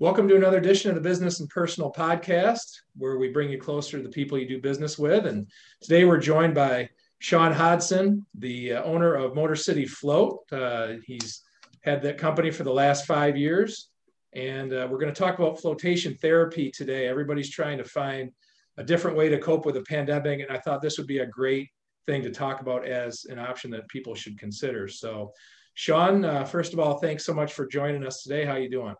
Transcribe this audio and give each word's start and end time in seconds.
Welcome 0.00 0.28
to 0.28 0.36
another 0.36 0.56
edition 0.56 0.88
of 0.88 0.94
the 0.94 1.06
Business 1.06 1.40
and 1.40 1.48
Personal 1.50 1.92
Podcast, 1.92 2.80
where 2.96 3.18
we 3.18 3.28
bring 3.28 3.50
you 3.50 3.58
closer 3.58 3.98
to 3.98 4.02
the 4.02 4.08
people 4.08 4.38
you 4.38 4.48
do 4.48 4.58
business 4.58 4.98
with. 4.98 5.26
And 5.26 5.46
today 5.82 6.06
we're 6.06 6.16
joined 6.16 6.54
by 6.54 6.88
Sean 7.18 7.52
Hodson, 7.52 8.24
the 8.32 8.72
uh, 8.72 8.82
owner 8.84 9.14
of 9.14 9.34
Motor 9.34 9.56
City 9.56 9.84
Float. 9.84 10.38
Uh, 10.50 10.94
he's 11.04 11.42
had 11.82 12.00
that 12.00 12.16
company 12.16 12.50
for 12.50 12.64
the 12.64 12.72
last 12.72 13.04
five 13.04 13.36
years. 13.36 13.90
And 14.32 14.72
uh, 14.72 14.88
we're 14.90 14.96
going 14.96 15.12
to 15.12 15.20
talk 15.20 15.38
about 15.38 15.60
flotation 15.60 16.14
therapy 16.14 16.70
today. 16.70 17.06
Everybody's 17.06 17.50
trying 17.50 17.76
to 17.76 17.84
find 17.84 18.32
a 18.78 18.82
different 18.82 19.18
way 19.18 19.28
to 19.28 19.36
cope 19.36 19.66
with 19.66 19.76
a 19.76 19.82
pandemic. 19.82 20.40
And 20.40 20.50
I 20.50 20.60
thought 20.60 20.80
this 20.80 20.96
would 20.96 21.08
be 21.08 21.18
a 21.18 21.26
great 21.26 21.68
thing 22.06 22.22
to 22.22 22.30
talk 22.30 22.62
about 22.62 22.86
as 22.86 23.26
an 23.26 23.38
option 23.38 23.70
that 23.72 23.86
people 23.88 24.14
should 24.14 24.38
consider. 24.38 24.88
So, 24.88 25.34
Sean, 25.74 26.24
uh, 26.24 26.44
first 26.44 26.72
of 26.72 26.78
all, 26.78 27.00
thanks 27.00 27.26
so 27.26 27.34
much 27.34 27.52
for 27.52 27.66
joining 27.66 28.06
us 28.06 28.22
today. 28.22 28.46
How 28.46 28.52
are 28.52 28.60
you 28.60 28.70
doing? 28.70 28.94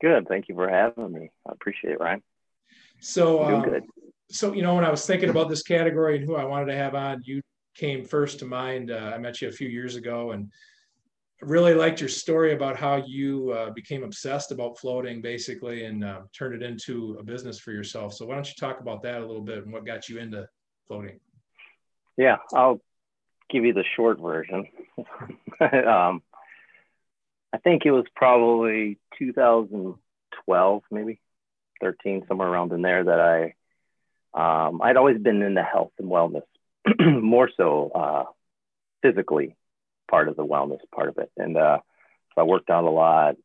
Good. 0.00 0.28
Thank 0.28 0.48
you 0.48 0.54
for 0.54 0.68
having 0.68 1.12
me. 1.12 1.30
I 1.46 1.52
appreciate 1.52 1.92
it, 1.92 2.00
Ryan. 2.00 2.22
So, 3.00 3.42
um, 3.42 3.62
good. 3.62 3.84
So, 4.30 4.52
you 4.52 4.62
know, 4.62 4.74
when 4.74 4.84
I 4.84 4.90
was 4.90 5.06
thinking 5.06 5.28
about 5.28 5.48
this 5.48 5.62
category 5.62 6.16
and 6.16 6.24
who 6.24 6.36
I 6.36 6.44
wanted 6.44 6.66
to 6.66 6.76
have 6.76 6.94
on, 6.94 7.22
you 7.24 7.42
came 7.76 8.04
first 8.04 8.38
to 8.40 8.46
mind. 8.46 8.90
Uh, 8.90 9.12
I 9.14 9.18
met 9.18 9.40
you 9.40 9.48
a 9.48 9.52
few 9.52 9.68
years 9.68 9.96
ago 9.96 10.32
and 10.32 10.50
really 11.42 11.74
liked 11.74 12.00
your 12.00 12.08
story 12.08 12.52
about 12.52 12.76
how 12.76 13.02
you 13.06 13.50
uh, 13.52 13.70
became 13.70 14.04
obsessed 14.04 14.52
about 14.52 14.78
floating 14.78 15.22
basically 15.22 15.84
and 15.84 16.04
uh, 16.04 16.20
turned 16.36 16.54
it 16.54 16.62
into 16.62 17.16
a 17.18 17.22
business 17.22 17.58
for 17.58 17.72
yourself. 17.72 18.14
So, 18.14 18.26
why 18.26 18.34
don't 18.34 18.46
you 18.46 18.54
talk 18.58 18.80
about 18.80 19.02
that 19.02 19.22
a 19.22 19.26
little 19.26 19.42
bit 19.42 19.64
and 19.64 19.72
what 19.72 19.86
got 19.86 20.08
you 20.08 20.18
into 20.18 20.46
floating? 20.86 21.18
Yeah, 22.16 22.36
I'll 22.54 22.80
give 23.50 23.64
you 23.64 23.72
the 23.72 23.84
short 23.96 24.20
version. 24.20 24.66
um, 25.60 26.22
I 27.52 27.58
think 27.58 27.84
it 27.84 27.90
was 27.90 28.04
probably 28.14 28.98
2012, 29.18 30.82
maybe 30.90 31.20
13, 31.80 32.24
somewhere 32.28 32.48
around 32.48 32.72
in 32.72 32.82
there 32.82 33.04
that 33.04 33.20
I, 33.20 34.68
um, 34.68 34.80
I'd 34.82 34.96
always 34.96 35.18
been 35.18 35.42
into 35.42 35.62
health 35.62 35.92
and 35.98 36.08
wellness, 36.08 36.42
more 37.00 37.50
so 37.56 37.90
uh, 37.90 38.24
physically 39.02 39.56
part 40.08 40.28
of 40.28 40.36
the 40.36 40.46
wellness 40.46 40.78
part 40.94 41.08
of 41.08 41.18
it. 41.18 41.30
And 41.36 41.56
uh, 41.56 41.78
so 42.34 42.40
I 42.40 42.44
worked 42.44 42.70
out 42.70 42.84
a 42.84 42.90
lot, 42.90 43.36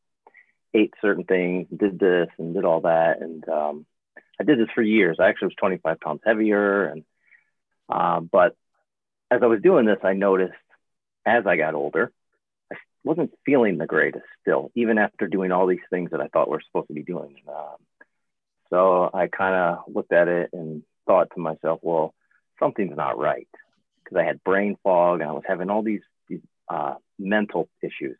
ate 0.73 0.93
certain 1.01 1.23
things, 1.23 1.67
did 1.75 1.99
this 1.99 2.27
and 2.37 2.53
did 2.53 2.65
all 2.65 2.81
that. 2.81 3.21
And 3.21 3.47
um, 3.49 3.85
I 4.39 4.43
did 4.43 4.59
this 4.59 4.69
for 4.75 4.81
years. 4.81 5.17
I 5.19 5.29
actually 5.29 5.47
was 5.47 5.55
25 5.55 5.99
pounds 5.99 6.21
heavier. 6.25 6.85
And, 6.85 7.03
uh, 7.89 8.19
but 8.19 8.55
as 9.31 9.41
I 9.41 9.47
was 9.47 9.61
doing 9.61 9.85
this, 9.85 9.99
I 10.03 10.13
noticed 10.13 10.53
as 11.25 11.45
I 11.47 11.55
got 11.57 11.73
older, 11.73 12.11
wasn't 13.05 13.31
feeling 13.45 13.77
the 13.77 13.85
greatest 13.85 14.25
still, 14.41 14.71
even 14.75 14.97
after 14.97 15.27
doing 15.27 15.51
all 15.51 15.67
these 15.67 15.79
things 15.89 16.11
that 16.11 16.21
I 16.21 16.27
thought 16.27 16.49
we 16.49 16.57
are 16.57 16.61
supposed 16.61 16.87
to 16.87 16.93
be 16.93 17.03
doing. 17.03 17.35
Um, 17.47 17.77
so 18.69 19.09
I 19.13 19.27
kind 19.27 19.55
of 19.55 19.93
looked 19.93 20.11
at 20.11 20.27
it 20.27 20.49
and 20.53 20.83
thought 21.05 21.29
to 21.35 21.39
myself, 21.39 21.79
well, 21.83 22.13
something's 22.59 22.97
not 22.97 23.17
right 23.17 23.47
because 24.03 24.17
I 24.17 24.23
had 24.23 24.43
brain 24.43 24.77
fog 24.83 25.21
and 25.21 25.29
I 25.29 25.33
was 25.33 25.43
having 25.47 25.69
all 25.69 25.83
these, 25.83 26.01
these 26.27 26.41
uh, 26.67 26.95
mental 27.19 27.69
issues 27.81 28.17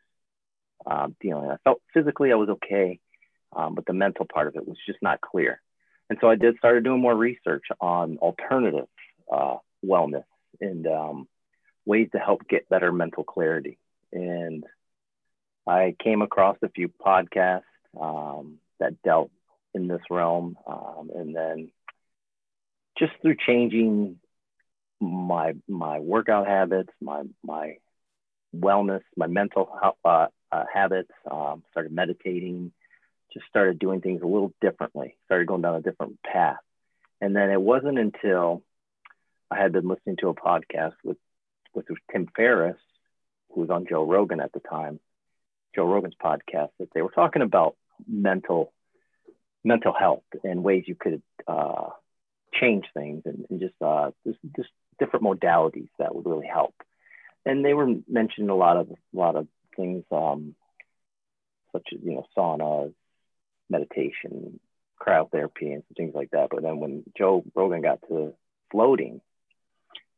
um, 0.86 1.16
dealing. 1.20 1.50
I 1.50 1.56
felt 1.64 1.82
physically 1.92 2.30
I 2.30 2.36
was 2.36 2.48
okay, 2.48 3.00
um, 3.54 3.74
but 3.74 3.86
the 3.86 3.92
mental 3.92 4.26
part 4.32 4.46
of 4.46 4.56
it 4.56 4.66
was 4.66 4.76
just 4.86 4.98
not 5.02 5.20
clear. 5.20 5.60
And 6.08 6.18
so 6.20 6.28
I 6.28 6.36
did 6.36 6.58
started 6.58 6.84
doing 6.84 7.00
more 7.00 7.14
research 7.14 7.64
on 7.80 8.18
alternative 8.18 8.86
uh, 9.32 9.56
wellness 9.84 10.24
and 10.60 10.86
um, 10.86 11.28
ways 11.84 12.08
to 12.12 12.18
help 12.18 12.46
get 12.48 12.68
better 12.68 12.92
mental 12.92 13.24
clarity. 13.24 13.78
And 14.12 14.64
I 15.66 15.94
came 16.02 16.22
across 16.22 16.56
a 16.62 16.68
few 16.68 16.88
podcasts 16.88 17.62
um, 18.00 18.58
that 18.78 19.02
dealt 19.02 19.30
in 19.74 19.88
this 19.88 20.02
realm, 20.10 20.56
um, 20.66 21.10
and 21.14 21.34
then 21.34 21.70
just 22.98 23.12
through 23.20 23.36
changing 23.46 24.18
my 25.00 25.54
my 25.68 25.98
workout 26.00 26.46
habits, 26.46 26.90
my 27.00 27.22
my 27.44 27.76
wellness, 28.56 29.02
my 29.16 29.26
mental 29.26 29.68
uh, 30.04 30.26
uh, 30.52 30.64
habits, 30.72 31.10
um, 31.30 31.62
started 31.70 31.92
meditating, 31.92 32.72
just 33.32 33.46
started 33.46 33.78
doing 33.78 34.00
things 34.00 34.22
a 34.22 34.26
little 34.26 34.52
differently, 34.60 35.16
started 35.26 35.46
going 35.46 35.62
down 35.62 35.74
a 35.74 35.82
different 35.82 36.22
path, 36.22 36.60
and 37.20 37.34
then 37.34 37.50
it 37.50 37.60
wasn't 37.60 37.98
until 37.98 38.62
I 39.50 39.60
had 39.60 39.72
been 39.72 39.88
listening 39.88 40.16
to 40.20 40.28
a 40.28 40.34
podcast 40.34 40.94
with 41.04 41.18
with 41.74 41.86
Tim 42.10 42.28
Ferriss, 42.34 42.78
who 43.52 43.60
was 43.60 43.70
on 43.70 43.86
Joe 43.88 44.04
Rogan 44.04 44.40
at 44.40 44.52
the 44.52 44.60
time, 44.60 44.98
Joe 45.76 45.84
Rogan's 45.86 46.14
podcast 46.22 46.70
that 46.80 46.88
they 46.94 47.02
were 47.02 47.10
talking 47.10 47.42
about 47.42 47.76
mental 48.08 48.72
mental 49.62 49.92
health 49.92 50.22
and 50.44 50.64
ways 50.64 50.84
you 50.86 50.94
could 50.94 51.22
uh, 51.46 51.88
change 52.54 52.86
things 52.94 53.22
and, 53.24 53.44
and 53.50 53.60
just 53.60 53.74
uh, 53.82 54.10
just, 54.26 54.38
just 54.56 54.68
different 54.98 55.24
modalities 55.24 55.88
that 55.98 56.14
would 56.14 56.26
really 56.26 56.46
help. 56.46 56.74
And 57.44 57.64
they 57.64 57.74
were 57.74 57.94
mentioning 58.08 58.50
a 58.50 58.56
lot 58.56 58.76
of 58.76 58.90
a 58.90 58.96
lot 59.16 59.36
of 59.36 59.46
things 59.76 60.04
um, 60.10 60.54
such 61.72 61.88
as 61.92 62.00
you 62.02 62.14
know 62.14 62.26
saunas, 62.36 62.94
meditation, 63.68 64.58
cryotherapy, 65.00 65.72
and 65.72 65.82
some 65.88 65.94
things 65.96 66.14
like 66.14 66.30
that. 66.30 66.48
But 66.50 66.62
then 66.62 66.78
when 66.78 67.04
Joe 67.16 67.44
Rogan 67.54 67.82
got 67.82 68.00
to 68.08 68.34
floating, 68.70 69.20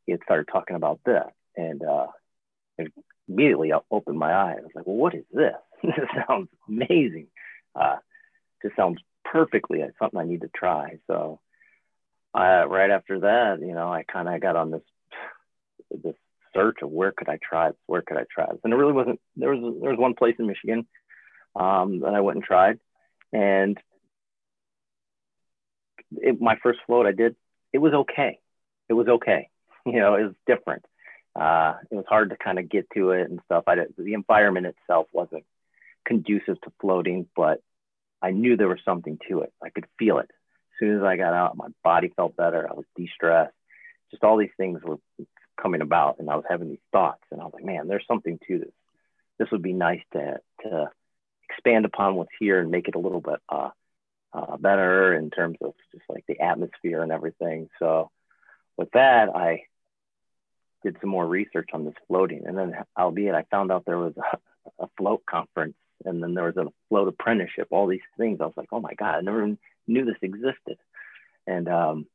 he 0.05 0.13
had 0.13 0.21
started 0.23 0.47
talking 0.51 0.75
about 0.75 0.99
this, 1.05 1.27
and 1.55 1.83
uh, 1.83 2.07
it 2.77 2.93
immediately 3.29 3.71
I 3.71 3.79
opened 3.91 4.17
my 4.17 4.33
eyes. 4.33 4.57
I 4.59 4.63
was 4.63 4.71
like, 4.75 4.87
well, 4.87 4.95
what 4.95 5.15
is 5.15 5.25
this? 5.31 5.53
this 5.83 5.93
sounds 6.27 6.49
amazing. 6.67 7.27
Uh, 7.75 7.97
just 8.61 8.75
sounds 8.75 8.99
perfectly 9.23 9.81
something 9.99 10.19
I 10.19 10.25
need 10.25 10.41
to 10.41 10.49
try. 10.53 10.97
So 11.07 11.39
uh, 12.33 12.67
right 12.67 12.89
after 12.89 13.21
that, 13.21 13.59
you 13.61 13.73
know, 13.73 13.91
I 13.91 14.03
kind 14.03 14.27
of 14.27 14.41
got 14.41 14.55
on 14.55 14.71
this 14.71 14.81
this 16.03 16.15
search 16.53 16.77
of 16.81 16.89
where 16.89 17.11
could 17.11 17.29
I 17.29 17.39
try 17.41 17.69
this, 17.69 17.77
where 17.85 18.01
could 18.01 18.17
I 18.17 18.25
try 18.33 18.47
this, 18.51 18.59
and 18.63 18.73
it 18.73 18.75
really 18.75 18.93
wasn't. 18.93 19.19
There 19.35 19.55
was 19.55 19.75
there 19.81 19.91
was 19.91 19.99
one 19.99 20.15
place 20.15 20.35
in 20.39 20.47
Michigan 20.47 20.87
um, 21.55 22.01
that 22.01 22.13
I 22.13 22.21
went 22.21 22.37
and 22.37 22.45
tried, 22.45 22.79
and 23.31 23.77
it, 26.17 26.39
my 26.41 26.57
first 26.61 26.79
float 26.85 27.05
I 27.05 27.11
did, 27.11 27.35
it 27.73 27.79
was 27.79 27.93
okay. 27.93 28.39
It 28.87 28.93
was 28.93 29.07
okay. 29.07 29.49
You 29.85 29.99
know, 29.99 30.15
it 30.15 30.23
was 30.23 30.35
different 30.45 30.83
uh, 31.35 31.75
it 31.91 31.95
was 31.95 32.05
hard 32.07 32.29
to 32.31 32.37
kind 32.37 32.59
of 32.59 32.69
get 32.69 32.87
to 32.95 33.11
it 33.11 33.29
and 33.29 33.39
stuff. 33.45 33.65
I 33.67 33.75
did, 33.75 33.93
the 33.97 34.13
environment 34.13 34.67
itself 34.67 35.07
wasn't 35.13 35.45
conducive 36.05 36.59
to 36.61 36.71
floating, 36.81 37.27
but 37.35 37.61
I 38.21 38.31
knew 38.31 38.57
there 38.57 38.67
was 38.67 38.79
something 38.83 39.19
to 39.29 39.41
it. 39.41 39.53
I 39.63 39.69
could 39.69 39.85
feel 39.97 40.19
it. 40.19 40.29
As 40.29 40.79
soon 40.79 40.97
as 40.97 41.03
I 41.03 41.17
got 41.17 41.33
out, 41.33 41.57
my 41.57 41.67
body 41.83 42.11
felt 42.15 42.35
better. 42.35 42.67
I 42.69 42.73
was 42.73 42.85
de-stressed. 42.95 43.53
Just 44.11 44.23
all 44.23 44.37
these 44.37 44.49
things 44.57 44.81
were 44.83 44.97
coming 45.61 45.81
about, 45.81 46.19
and 46.19 46.29
I 46.29 46.35
was 46.35 46.45
having 46.49 46.69
these 46.69 46.79
thoughts, 46.91 47.23
and 47.31 47.39
I 47.39 47.43
was 47.43 47.53
like, 47.53 47.65
man, 47.65 47.87
there's 47.87 48.05
something 48.07 48.39
to 48.47 48.59
this. 48.59 48.73
This 49.37 49.51
would 49.51 49.61
be 49.61 49.73
nice 49.73 50.01
to 50.13 50.39
to 50.63 50.89
expand 51.49 51.85
upon 51.85 52.15
what's 52.15 52.31
here 52.39 52.59
and 52.59 52.71
make 52.71 52.87
it 52.87 52.95
a 52.95 52.99
little 52.99 53.21
bit 53.21 53.39
uh, 53.49 53.69
uh, 54.33 54.57
better 54.57 55.13
in 55.13 55.29
terms 55.29 55.57
of 55.61 55.73
just 55.91 56.03
like 56.09 56.23
the 56.27 56.39
atmosphere 56.39 57.01
and 57.01 57.11
everything. 57.11 57.69
So 57.79 58.11
with 58.77 58.89
that, 58.91 59.29
I 59.35 59.63
did 60.83 60.97
some 61.01 61.09
more 61.09 61.27
research 61.27 61.69
on 61.73 61.85
this 61.85 61.93
floating. 62.07 62.45
And 62.45 62.57
then, 62.57 62.73
albeit, 62.97 63.35
I 63.35 63.43
found 63.51 63.71
out 63.71 63.85
there 63.85 63.97
was 63.97 64.13
a, 64.17 64.83
a 64.83 64.89
float 64.97 65.25
conference 65.25 65.75
and 66.05 66.23
then 66.23 66.33
there 66.33 66.45
was 66.45 66.57
a 66.57 66.71
float 66.87 67.07
apprenticeship, 67.07 67.67
all 67.71 67.87
these 67.87 67.99
things. 68.17 68.39
I 68.41 68.45
was 68.45 68.53
like, 68.55 68.69
oh 68.71 68.79
my 68.79 68.93
God, 68.93 69.15
I 69.15 69.21
never 69.21 69.55
knew 69.87 70.05
this 70.05 70.15
existed. 70.21 70.77
And 71.45 71.67
um, 71.67 72.07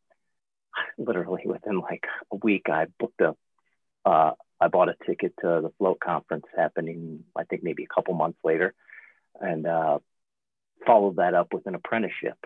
literally 0.98 1.42
within 1.44 1.80
like 1.80 2.04
a 2.32 2.36
week, 2.36 2.66
I 2.68 2.86
booked 2.98 3.20
a, 3.20 3.34
uh, 4.04 4.32
I 4.60 4.68
bought 4.68 4.88
a 4.88 4.96
ticket 5.06 5.34
to 5.40 5.60
the 5.62 5.72
float 5.78 6.00
conference 6.00 6.46
happening, 6.56 7.24
I 7.36 7.44
think 7.44 7.62
maybe 7.62 7.84
a 7.84 7.94
couple 7.94 8.14
months 8.14 8.38
later, 8.44 8.72
and 9.40 9.66
uh, 9.66 9.98
followed 10.86 11.16
that 11.16 11.34
up 11.34 11.52
with 11.52 11.66
an 11.66 11.74
apprenticeship. 11.74 12.38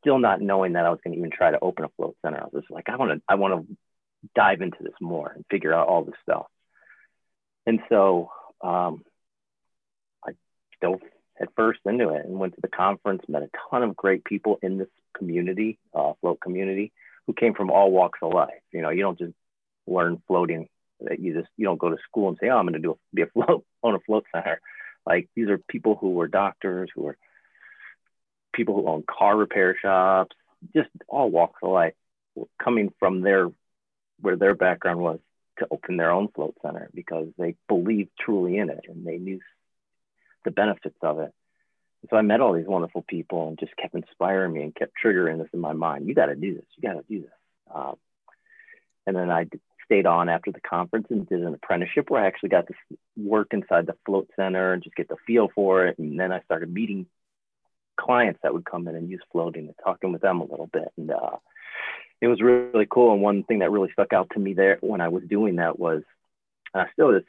Still 0.00 0.18
not 0.18 0.40
knowing 0.40 0.72
that 0.72 0.86
I 0.86 0.90
was 0.90 0.98
going 1.04 1.12
to 1.12 1.18
even 1.18 1.30
try 1.30 1.50
to 1.50 1.60
open 1.60 1.84
a 1.84 1.88
float 1.96 2.16
center. 2.22 2.40
I 2.40 2.44
was 2.44 2.62
just 2.62 2.70
like, 2.70 2.88
I 2.88 2.96
want 2.96 3.12
to, 3.12 3.22
I 3.28 3.34
want 3.36 3.68
to 3.68 3.76
dive 4.34 4.60
into 4.60 4.78
this 4.82 4.94
more 5.00 5.32
and 5.34 5.44
figure 5.50 5.74
out 5.74 5.88
all 5.88 6.04
this 6.04 6.14
stuff. 6.22 6.46
And 7.66 7.80
so 7.88 8.30
um, 8.60 9.02
I 10.26 10.32
dove 10.80 11.00
at 11.40 11.48
first 11.56 11.80
into 11.84 12.10
it 12.10 12.24
and 12.24 12.38
went 12.38 12.54
to 12.54 12.60
the 12.60 12.68
conference, 12.68 13.22
met 13.28 13.42
a 13.42 13.50
ton 13.70 13.82
of 13.82 13.96
great 13.96 14.24
people 14.24 14.58
in 14.62 14.78
this 14.78 14.88
community, 15.16 15.78
uh, 15.94 16.12
float 16.20 16.40
community, 16.40 16.92
who 17.26 17.32
came 17.32 17.54
from 17.54 17.70
all 17.70 17.90
walks 17.90 18.18
of 18.22 18.32
life. 18.32 18.50
You 18.72 18.82
know, 18.82 18.90
you 18.90 19.02
don't 19.02 19.18
just 19.18 19.34
learn 19.86 20.22
floating. 20.26 20.68
That 21.00 21.18
you 21.18 21.34
just 21.34 21.48
you 21.56 21.64
don't 21.64 21.80
go 21.80 21.90
to 21.90 21.96
school 22.08 22.28
and 22.28 22.38
say, 22.40 22.48
"Oh, 22.48 22.56
I'm 22.56 22.64
going 22.64 22.74
to 22.74 22.78
do 22.78 22.92
a, 22.92 22.94
be 23.12 23.22
a 23.22 23.26
float 23.26 23.64
own 23.82 23.96
a 23.96 24.00
float 24.00 24.24
center." 24.32 24.60
Like 25.04 25.28
these 25.34 25.48
are 25.48 25.58
people 25.58 25.96
who 25.96 26.10
were 26.10 26.28
doctors, 26.28 26.90
who 26.94 27.02
were 27.02 27.16
people 28.52 28.74
who 28.74 28.88
own 28.88 29.02
car 29.08 29.36
repair 29.36 29.76
shops, 29.80 30.36
just 30.74 30.90
all 31.08 31.28
walks 31.28 31.58
of 31.62 31.72
life, 31.72 31.94
coming 32.62 32.92
from 33.00 33.22
their 33.22 33.48
where 34.22 34.36
their 34.36 34.54
background 34.54 35.00
was 35.00 35.18
to 35.58 35.66
open 35.70 35.96
their 35.96 36.10
own 36.10 36.28
float 36.28 36.56
center 36.62 36.88
because 36.94 37.28
they 37.36 37.56
believed 37.68 38.10
truly 38.18 38.56
in 38.56 38.70
it 38.70 38.86
and 38.88 39.06
they 39.06 39.18
knew 39.18 39.40
the 40.44 40.50
benefits 40.50 40.96
of 41.02 41.18
it. 41.18 41.32
So 42.10 42.16
I 42.16 42.22
met 42.22 42.40
all 42.40 42.54
these 42.54 42.66
wonderful 42.66 43.02
people 43.02 43.48
and 43.48 43.58
just 43.58 43.76
kept 43.76 43.94
inspiring 43.94 44.54
me 44.54 44.62
and 44.62 44.74
kept 44.74 44.92
triggering 45.02 45.38
this 45.38 45.50
in 45.52 45.60
my 45.60 45.72
mind. 45.72 46.08
You 46.08 46.14
got 46.14 46.26
to 46.26 46.34
do 46.34 46.54
this. 46.54 46.64
You 46.76 46.88
got 46.88 46.94
to 46.94 47.04
do 47.08 47.20
this. 47.22 47.30
Um, 47.72 47.96
and 49.06 49.14
then 49.14 49.30
I 49.30 49.46
stayed 49.84 50.06
on 50.06 50.28
after 50.28 50.50
the 50.50 50.60
conference 50.60 51.08
and 51.10 51.28
did 51.28 51.42
an 51.42 51.54
apprenticeship 51.54 52.10
where 52.10 52.22
I 52.22 52.26
actually 52.26 52.48
got 52.48 52.66
to 52.68 52.74
work 53.16 53.48
inside 53.52 53.86
the 53.86 53.96
float 54.04 54.28
center 54.34 54.72
and 54.72 54.82
just 54.82 54.96
get 54.96 55.08
the 55.08 55.16
feel 55.26 55.48
for 55.54 55.86
it. 55.86 55.98
And 55.98 56.18
then 56.18 56.32
I 56.32 56.40
started 56.42 56.72
meeting 56.72 57.06
clients 57.96 58.40
that 58.42 58.52
would 58.52 58.64
come 58.64 58.88
in 58.88 58.96
and 58.96 59.10
use 59.10 59.22
floating 59.30 59.66
and 59.66 59.74
talking 59.84 60.12
with 60.12 60.22
them 60.22 60.40
a 60.40 60.44
little 60.44 60.68
bit. 60.72 60.88
And 60.96 61.10
uh, 61.10 61.36
it 62.22 62.28
was 62.28 62.40
really 62.40 62.86
cool. 62.88 63.12
And 63.12 63.20
one 63.20 63.42
thing 63.42 63.58
that 63.58 63.72
really 63.72 63.90
stuck 63.92 64.12
out 64.12 64.30
to 64.32 64.38
me 64.38 64.54
there 64.54 64.78
when 64.80 65.00
I 65.00 65.08
was 65.08 65.24
doing 65.24 65.56
that 65.56 65.76
was, 65.76 66.02
uh, 66.72 66.84
still 66.92 67.10
is 67.10 67.24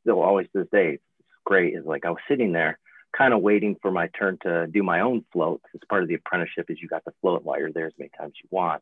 still 0.00 0.22
always 0.22 0.46
to 0.52 0.60
this 0.60 0.70
day, 0.70 0.94
it's 1.18 1.26
great. 1.44 1.74
Is 1.74 1.84
like 1.84 2.06
I 2.06 2.10
was 2.10 2.20
sitting 2.28 2.52
there, 2.52 2.78
kind 3.16 3.34
of 3.34 3.42
waiting 3.42 3.76
for 3.82 3.90
my 3.90 4.06
turn 4.16 4.38
to 4.44 4.68
do 4.68 4.84
my 4.84 5.00
own 5.00 5.24
float. 5.32 5.60
As 5.74 5.80
part 5.88 6.04
of 6.04 6.08
the 6.08 6.14
apprenticeship, 6.14 6.66
is 6.70 6.80
you 6.80 6.86
got 6.86 7.04
to 7.06 7.12
float 7.20 7.42
while 7.42 7.58
you're 7.58 7.72
there 7.72 7.88
as 7.88 7.98
many 7.98 8.12
times 8.16 8.34
you 8.40 8.48
want. 8.52 8.80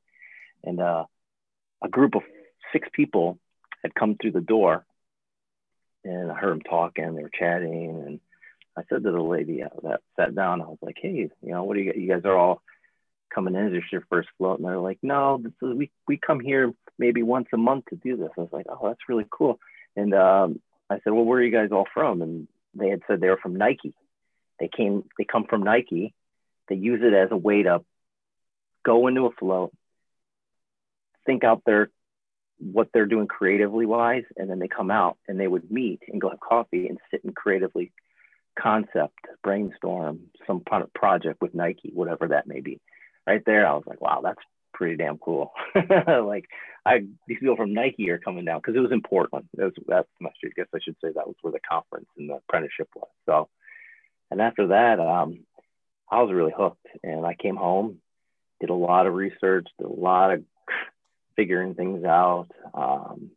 And 0.63 0.79
uh, 0.79 1.07
a 1.83 1.89
group 1.89 2.17
of 2.17 2.23
six 2.71 2.87
people 2.93 3.39
had 3.83 3.95
come 3.95 4.17
through 4.21 4.33
the 4.33 4.43
door, 4.43 4.85
and 6.05 6.31
I 6.31 6.35
heard 6.35 6.51
them 6.51 6.61
talking. 6.61 7.15
They 7.15 7.23
were 7.23 7.31
chatting, 7.31 8.03
and 8.07 8.21
I 8.77 8.83
said 8.91 9.05
to 9.05 9.11
the 9.11 9.23
lady 9.23 9.65
that 9.83 10.03
sat 10.17 10.35
down, 10.35 10.61
I 10.61 10.67
was 10.67 10.79
like, 10.83 10.99
"Hey, 11.01 11.31
you 11.41 11.51
know, 11.51 11.65
what 11.65 11.77
do 11.77 11.81
you 11.81 11.95
you 11.97 12.09
guys 12.09 12.27
are 12.27 12.37
all 12.37 12.61
coming 13.35 13.55
in? 13.55 13.73
This 13.73 13.85
your 13.93 14.05
first 14.11 14.29
float?" 14.39 14.59
And 14.59 14.67
they're 14.67 14.79
like, 14.79 14.99
"No, 15.03 15.39
this 15.43 15.53
is, 15.63 15.77
we 15.77 15.91
we 16.07 16.17
come 16.17 16.41
here 16.41 16.73
maybe 16.99 17.23
once 17.23 17.49
a 17.53 17.57
month 17.57 17.87
to 17.91 17.97
do 17.97 18.17
this." 18.17 18.31
I 18.37 18.41
was 18.41 18.53
like, 18.53 18.67
"Oh, 18.69 18.89
that's 18.89 19.09
really 19.09 19.27
cool." 19.31 19.59
And 19.95 20.15
um, 20.15 20.61
I 20.91 20.97
said, 20.97 21.13
"Well, 21.13 21.25
where 21.25 21.39
are 21.39 21.43
you 21.43 21.53
guys 21.53 21.71
all 21.73 21.87
from?" 21.93 22.23
And 22.23 22.49
they 22.75 22.89
had 22.89 23.03
said 23.07 23.21
they 23.21 23.29
were 23.29 23.39
from 23.39 23.57
Nike. 23.57 23.95
They 24.59 24.69
came, 24.69 25.05
they 25.19 25.25
come 25.25 25.45
from 25.45 25.63
Nike. 25.63 26.15
They 26.69 26.77
use 26.77 27.01
it 27.03 27.15
as 27.15 27.31
a 27.31 27.37
way 27.37 27.63
to 27.63 27.85
go 28.85 29.07
into 29.07 29.27
a 29.27 29.31
float, 29.33 29.73
think 31.25 31.45
out 31.45 31.63
their 31.65 31.91
what 32.59 32.89
they're 32.93 33.07
doing 33.07 33.27
creatively 33.27 33.85
wise, 33.85 34.25
and 34.37 34.49
then 34.49 34.59
they 34.59 34.69
come 34.69 34.91
out 34.91 35.19
and 35.29 35.39
they 35.39 35.47
would 35.47 35.71
meet 35.71 36.01
and 36.09 36.21
go 36.21 36.31
have 36.31 36.41
coffee 36.41 36.89
and 36.89 36.99
sit 37.11 37.23
and 37.23 37.37
creatively 37.37 37.93
concept, 38.59 39.19
brainstorm 39.43 40.21
some 40.47 40.63
project 40.95 41.43
with 41.43 41.55
Nike, 41.55 41.91
whatever 41.93 42.29
that 42.29 42.47
may 42.47 42.61
be. 42.61 42.81
Right 43.27 43.43
there, 43.45 43.67
I 43.67 43.75
was 43.75 43.85
like, 43.87 44.01
wow, 44.01 44.21
that's 44.23 44.41
pretty 44.73 44.97
damn 44.97 45.19
cool. 45.19 45.53
like, 45.75 46.47
I 46.87 47.01
these 47.27 47.39
people 47.41 47.57
from 47.57 47.75
Nike 47.75 48.09
are 48.11 48.19
coming 48.19 48.45
down 48.45 48.61
because 48.61 48.77
it 48.77 48.81
was 48.81 48.93
in 48.93 49.03
Portland. 49.03 49.49
Was, 49.57 49.73
that's 49.89 50.09
I 50.23 50.29
guess 50.55 50.67
I 50.73 50.79
should 50.83 50.97
say 51.03 51.11
that 51.15 51.27
was 51.27 51.35
where 51.43 51.53
the 51.53 51.59
conference 51.69 52.07
and 52.17 52.31
the 52.31 52.35
apprenticeship 52.35 52.89
was. 52.95 53.09
So, 53.27 53.49
and 54.31 54.41
after 54.41 54.69
that, 54.69 55.01
um, 55.01 55.41
I 56.09 56.23
was 56.23 56.33
really 56.33 56.53
hooked, 56.57 56.87
and 57.03 57.27
I 57.27 57.35
came 57.35 57.57
home, 57.57 57.99
did 58.61 58.71
a 58.71 58.75
lot 58.75 59.09
of 59.09 59.15
research, 59.15 59.67
did 59.79 59.89
a 59.89 59.93
lot 59.93 60.33
of 60.33 60.45
figuring 61.37 61.75
things 61.75 62.05
out. 62.05 62.47
Um, 62.73 63.33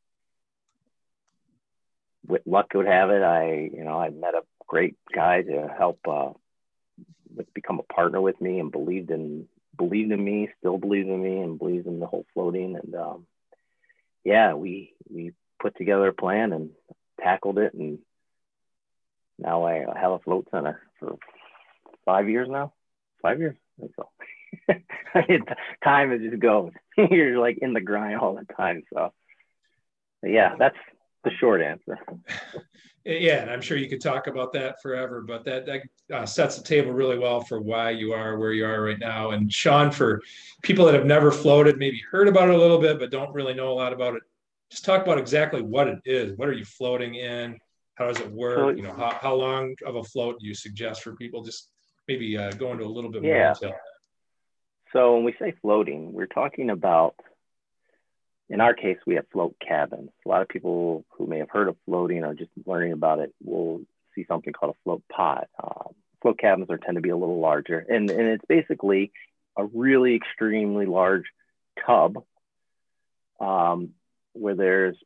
with 2.27 2.43
luck 2.45 2.67
would 2.75 2.85
have 2.85 3.09
it, 3.09 3.23
I 3.23 3.69
you 3.73 3.83
know 3.83 3.99
I 3.99 4.11
met 4.11 4.35
a 4.35 4.43
great 4.67 4.95
guy 5.11 5.41
to 5.41 5.73
help 5.75 5.99
uh, 6.07 6.33
become 7.55 7.79
a 7.79 7.93
partner 7.93 8.21
with 8.21 8.39
me 8.39 8.59
and 8.59 8.71
believed 8.71 9.09
in 9.09 9.47
believed 9.79 10.11
in 10.11 10.23
me, 10.23 10.49
still 10.59 10.77
believes 10.77 11.09
in 11.09 11.23
me, 11.23 11.39
and 11.39 11.57
believes 11.57 11.87
in 11.87 11.99
the 11.99 12.05
whole 12.05 12.25
floating. 12.35 12.75
And 12.75 12.93
um, 12.93 13.25
yeah, 14.23 14.53
we 14.53 14.93
we 15.09 15.31
put 15.59 15.75
together 15.75 16.09
a 16.09 16.13
plan 16.13 16.53
and 16.53 16.69
tackled 17.19 17.57
it, 17.57 17.73
and 17.73 17.97
now 19.39 19.65
I 19.65 19.85
have 19.99 20.11
a 20.11 20.19
float 20.19 20.47
center 20.51 20.81
for 20.99 21.17
five 22.05 22.29
years 22.29 22.47
now. 22.49 22.73
Five 23.23 23.39
years, 23.39 23.55
I 23.77 23.81
think 23.81 23.93
so. 23.95 24.09
time 25.83 26.11
is 26.11 26.21
just 26.21 26.39
goes. 26.39 26.71
You're 26.97 27.39
like 27.39 27.57
in 27.61 27.73
the 27.73 27.81
grind 27.81 28.19
all 28.19 28.35
the 28.35 28.53
time. 28.53 28.83
So, 28.93 29.13
yeah, 30.23 30.55
that's 30.59 30.77
the 31.23 31.31
short 31.39 31.61
answer. 31.61 31.97
Yeah, 33.17 33.41
and 33.41 33.49
I'm 33.49 33.61
sure 33.61 33.77
you 33.77 33.89
could 33.89 34.01
talk 34.01 34.27
about 34.27 34.53
that 34.53 34.81
forever, 34.81 35.21
but 35.21 35.43
that 35.45 35.65
that 35.65 35.81
uh, 36.13 36.25
sets 36.25 36.57
the 36.57 36.63
table 36.63 36.91
really 36.91 37.17
well 37.17 37.41
for 37.41 37.59
why 37.59 37.89
you 37.91 38.13
are 38.13 38.37
where 38.37 38.53
you 38.53 38.65
are 38.65 38.83
right 38.83 38.99
now. 38.99 39.31
And 39.31 39.51
Sean, 39.51 39.91
for 39.91 40.21
people 40.61 40.85
that 40.85 40.93
have 40.93 41.05
never 41.05 41.31
floated, 41.31 41.77
maybe 41.77 42.01
heard 42.11 42.27
about 42.27 42.49
it 42.49 42.55
a 42.55 42.57
little 42.57 42.79
bit, 42.79 42.99
but 42.99 43.11
don't 43.11 43.33
really 43.33 43.53
know 43.53 43.71
a 43.71 43.73
lot 43.73 43.93
about 43.93 44.15
it, 44.15 44.23
just 44.69 44.85
talk 44.85 45.01
about 45.01 45.17
exactly 45.17 45.61
what 45.61 45.87
it 45.87 45.99
is. 46.05 46.37
What 46.37 46.49
are 46.49 46.53
you 46.53 46.65
floating 46.65 47.15
in? 47.15 47.57
How 47.95 48.07
does 48.07 48.19
it 48.19 48.31
work? 48.31 48.77
you 48.77 48.83
know, 48.83 48.93
how, 48.93 49.17
how 49.21 49.33
long 49.33 49.75
of 49.85 49.95
a 49.95 50.03
float 50.03 50.39
do 50.39 50.47
you 50.47 50.53
suggest 50.53 51.01
for 51.03 51.15
people? 51.15 51.43
Just 51.43 51.69
maybe 52.07 52.37
uh, 52.37 52.51
go 52.51 52.71
into 52.71 52.85
a 52.85 52.87
little 52.87 53.11
bit 53.11 53.23
yeah. 53.23 53.45
more 53.45 53.53
detail. 53.53 53.75
So 54.93 55.15
when 55.15 55.23
we 55.23 55.35
say 55.37 55.53
floating, 55.61 56.13
we're 56.13 56.25
talking 56.25 56.69
about 56.69 57.15
in 58.49 58.61
our 58.61 58.73
case, 58.73 58.97
we 59.05 59.15
have 59.15 59.27
float 59.31 59.55
cabins. 59.65 60.09
A 60.25 60.29
lot 60.29 60.41
of 60.41 60.49
people 60.49 61.05
who 61.11 61.27
may 61.27 61.39
have 61.39 61.49
heard 61.49 61.67
of 61.67 61.77
floating 61.85 62.23
or 62.23 62.33
just 62.33 62.49
learning 62.65 62.93
about 62.93 63.19
it 63.19 63.33
will 63.43 63.81
see 64.15 64.25
something 64.27 64.53
called 64.53 64.75
a 64.75 64.83
float 64.83 65.03
pod. 65.07 65.45
Um, 65.63 65.93
float 66.21 66.39
cabins 66.39 66.69
are 66.69 66.77
tend 66.77 66.95
to 66.95 67.01
be 67.01 67.09
a 67.09 67.17
little 67.17 67.39
larger, 67.39 67.77
and, 67.77 68.09
and 68.09 68.27
it's 68.27 68.45
basically 68.47 69.11
a 69.55 69.65
really 69.65 70.15
extremely 70.15 70.85
large 70.85 71.25
tub 71.85 72.23
um, 73.39 73.89
where 74.33 74.55
there's 74.55 74.97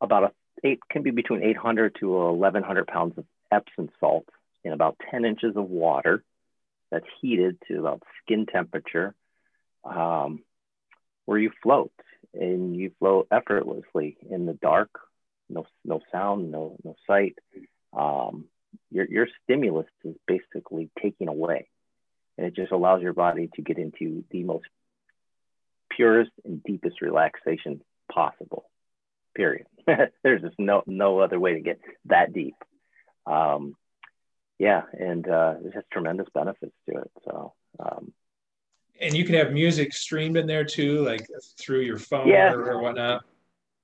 about 0.00 0.24
a 0.24 0.32
eight 0.64 0.80
can 0.90 1.02
be 1.02 1.10
between 1.10 1.42
800 1.42 1.96
to 2.00 2.08
1100 2.08 2.86
pounds 2.86 3.16
of 3.18 3.24
Epsom 3.52 3.88
salt 4.00 4.26
in 4.64 4.72
about 4.72 4.96
10 5.10 5.24
inches 5.24 5.56
of 5.56 5.68
water 5.68 6.22
that's 6.90 7.06
heated 7.20 7.58
to 7.68 7.78
about 7.78 8.02
skin 8.22 8.46
temperature, 8.46 9.14
um, 9.84 10.42
where 11.24 11.38
you 11.38 11.50
float 11.62 11.92
and 12.38 12.76
you 12.76 12.92
float 12.98 13.28
effortlessly 13.30 14.16
in 14.30 14.46
the 14.46 14.54
dark, 14.54 14.90
no 15.48 15.66
no 15.84 16.00
sound, 16.12 16.50
no 16.50 16.76
no 16.84 16.94
sight. 17.06 17.36
Um, 17.92 18.46
your 18.90 19.06
your 19.06 19.28
stimulus 19.44 19.86
is 20.04 20.14
basically 20.26 20.90
taken 21.00 21.28
away, 21.28 21.68
and 22.36 22.46
it 22.46 22.54
just 22.54 22.72
allows 22.72 23.02
your 23.02 23.12
body 23.12 23.48
to 23.54 23.62
get 23.62 23.78
into 23.78 24.24
the 24.30 24.42
most 24.42 24.66
purest 25.90 26.32
and 26.44 26.62
deepest 26.62 27.00
relaxation 27.00 27.80
possible. 28.12 28.64
Period. 29.34 29.66
There's 30.22 30.42
just 30.42 30.58
no 30.58 30.82
no 30.86 31.20
other 31.20 31.38
way 31.38 31.54
to 31.54 31.60
get 31.60 31.80
that 32.06 32.32
deep. 32.32 32.56
Um, 33.26 33.74
yeah, 34.58 34.82
and 34.92 35.28
uh, 35.28 35.54
it 35.64 35.74
has 35.74 35.84
tremendous 35.92 36.28
benefits 36.32 36.74
to 36.88 36.98
it. 36.98 37.10
So 37.24 37.52
um, 37.78 38.12
and 39.00 39.14
you 39.14 39.24
can 39.24 39.34
have 39.34 39.52
music 39.52 39.92
streamed 39.92 40.36
in 40.36 40.46
there 40.46 40.64
too, 40.64 41.04
like 41.04 41.26
through 41.58 41.80
your 41.80 41.98
phone 41.98 42.28
yeah. 42.28 42.52
or, 42.52 42.72
or 42.72 42.82
whatnot. 42.82 43.24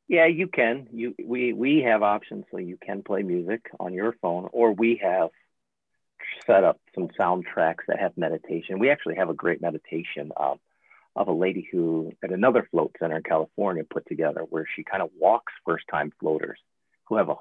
Yeah, 0.08 0.26
you 0.26 0.46
can. 0.46 0.88
You 0.92 1.14
we 1.24 1.52
we 1.52 1.82
have 1.82 2.02
options 2.02 2.44
so 2.50 2.58
you 2.58 2.76
can 2.76 3.02
play 3.02 3.22
music 3.22 3.70
on 3.80 3.94
your 3.94 4.14
phone, 4.20 4.48
or 4.52 4.72
we 4.72 5.00
have 5.02 5.30
set 6.46 6.64
up 6.64 6.80
some 6.94 7.08
soundtracks 7.18 7.86
that 7.88 7.98
have 7.98 8.16
meditation. 8.16 8.78
We 8.78 8.90
actually 8.90 9.16
have 9.16 9.30
a 9.30 9.34
great 9.34 9.62
meditation 9.62 10.32
um, 10.36 10.58
of 11.14 11.28
a 11.28 11.32
lady 11.32 11.68
who 11.70 12.12
at 12.22 12.32
another 12.32 12.66
float 12.70 12.94
center 12.98 13.16
in 13.16 13.22
California 13.22 13.84
put 13.84 14.06
together 14.06 14.40
where 14.48 14.66
she 14.74 14.84
kind 14.84 15.02
of 15.02 15.10
walks 15.18 15.52
first 15.64 15.84
time 15.90 16.12
floaters 16.20 16.58
who 17.04 17.16
have 17.16 17.28
a 17.28 17.36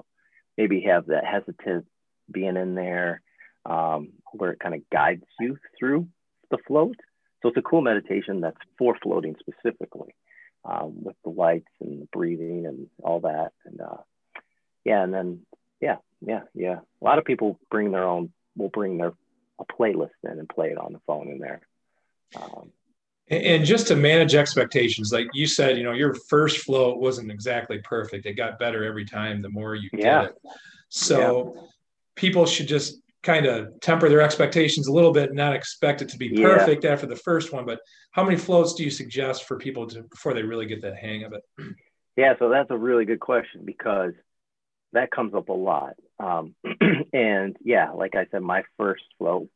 maybe 0.58 0.82
have 0.82 1.08
that 1.08 1.26
hesitant 1.26 1.86
being 2.32 2.58
in 2.58 2.76
there 2.76 3.22
um, 3.66 4.10
where 4.34 4.52
it 4.52 4.60
kind 4.60 4.76
of 4.76 4.90
guides 4.90 5.24
you 5.40 5.58
through 5.78 6.08
the 6.50 6.58
float 6.68 6.96
so 7.42 7.50
it's 7.50 7.58
a 7.58 7.62
cool 7.62 7.82
meditation 7.82 8.42
that's 8.42 8.58
for 8.78 8.96
floating 9.02 9.36
specifically 9.40 10.16
um, 10.66 11.04
with 11.04 11.16
the 11.24 11.30
lights 11.30 11.72
and 11.80 12.02
the 12.02 12.08
breathing 12.12 12.66
and 12.66 12.88
all 13.04 13.22
that. 13.22 13.52
And 13.66 13.82
uh, 13.82 13.98
yeah, 14.84 15.04
and 15.04 15.14
then 15.14 15.42
yeah, 15.80 15.98
yeah, 16.26 16.42
yeah. 16.54 16.80
A 17.02 17.04
lot 17.04 17.18
of 17.18 17.26
people 17.26 17.60
bring 17.70 17.92
their 17.92 18.06
own, 18.06 18.32
will 18.56 18.70
bring 18.70 18.98
their 18.98 19.14
a 19.60 19.66
playlist 19.66 20.10
in 20.24 20.32
and 20.32 20.50
play 20.50 20.70
it 20.70 20.78
on 20.78 20.94
the 20.94 21.00
phone 21.06 21.30
in 21.30 21.40
there. 21.40 21.62
Um, 22.36 22.72
and 23.30 23.64
just 23.64 23.88
to 23.88 23.96
manage 23.96 24.36
expectations, 24.36 25.14
like 25.14 25.28
you 25.34 25.48
said, 25.48 25.78
you 25.78 25.84
know, 25.84 25.94
your 25.94 26.14
first 26.14 26.60
float 26.60 27.00
wasn't 27.00 27.32
exactly 27.32 27.80
perfect. 27.80 28.26
It 28.26 28.34
got 28.34 28.60
better 28.60 28.84
every 28.84 29.06
time 29.06 29.42
the 29.42 29.50
more 29.50 29.76
you 29.76 29.90
yeah. 29.94 30.22
did 30.22 30.30
it. 30.32 30.38
So 30.90 31.54
yeah. 31.56 31.62
people 32.16 32.46
should 32.46 32.68
just 32.68 33.00
kind 33.24 33.46
of 33.46 33.80
temper 33.82 34.10
their 34.10 34.22
expectations 34.22 34.88
a 34.88 34.94
little 34.94 35.12
bit 35.12 35.30
and 35.30 35.38
not 35.38 35.54
expect 35.54 36.02
it 36.02 36.10
to 36.10 36.18
be 36.18 36.42
perfect 36.42 36.84
yeah. 36.84 36.92
after 36.92 37.06
the 37.06 37.16
first 37.16 37.54
one. 37.54 37.66
But 37.66 37.80
how 38.12 38.24
many 38.24 38.38
floats 38.38 38.74
do 38.74 38.84
you 38.84 38.90
suggest 38.90 39.46
for 39.46 39.58
people 39.58 39.88
to 39.88 40.04
before 40.04 40.34
they 40.34 40.44
really 40.44 40.66
get 40.66 40.82
the 40.82 40.96
hang 40.96 41.24
of 41.24 41.34
it? 41.34 41.42
Yeah, 42.18 42.34
so 42.40 42.50
that's 42.50 42.72
a 42.72 42.78
really 42.78 43.06
good 43.06 43.20
question 43.20 43.62
because 43.64 44.14
that 44.94 45.12
comes 45.12 45.34
up 45.34 45.50
a 45.50 45.54
lot. 45.54 45.94
Um, 46.20 46.56
and 47.14 47.56
yeah, 47.64 47.92
like 47.92 48.16
I 48.16 48.26
said, 48.32 48.42
my 48.42 48.64
first 48.78 49.04
float 49.18 49.50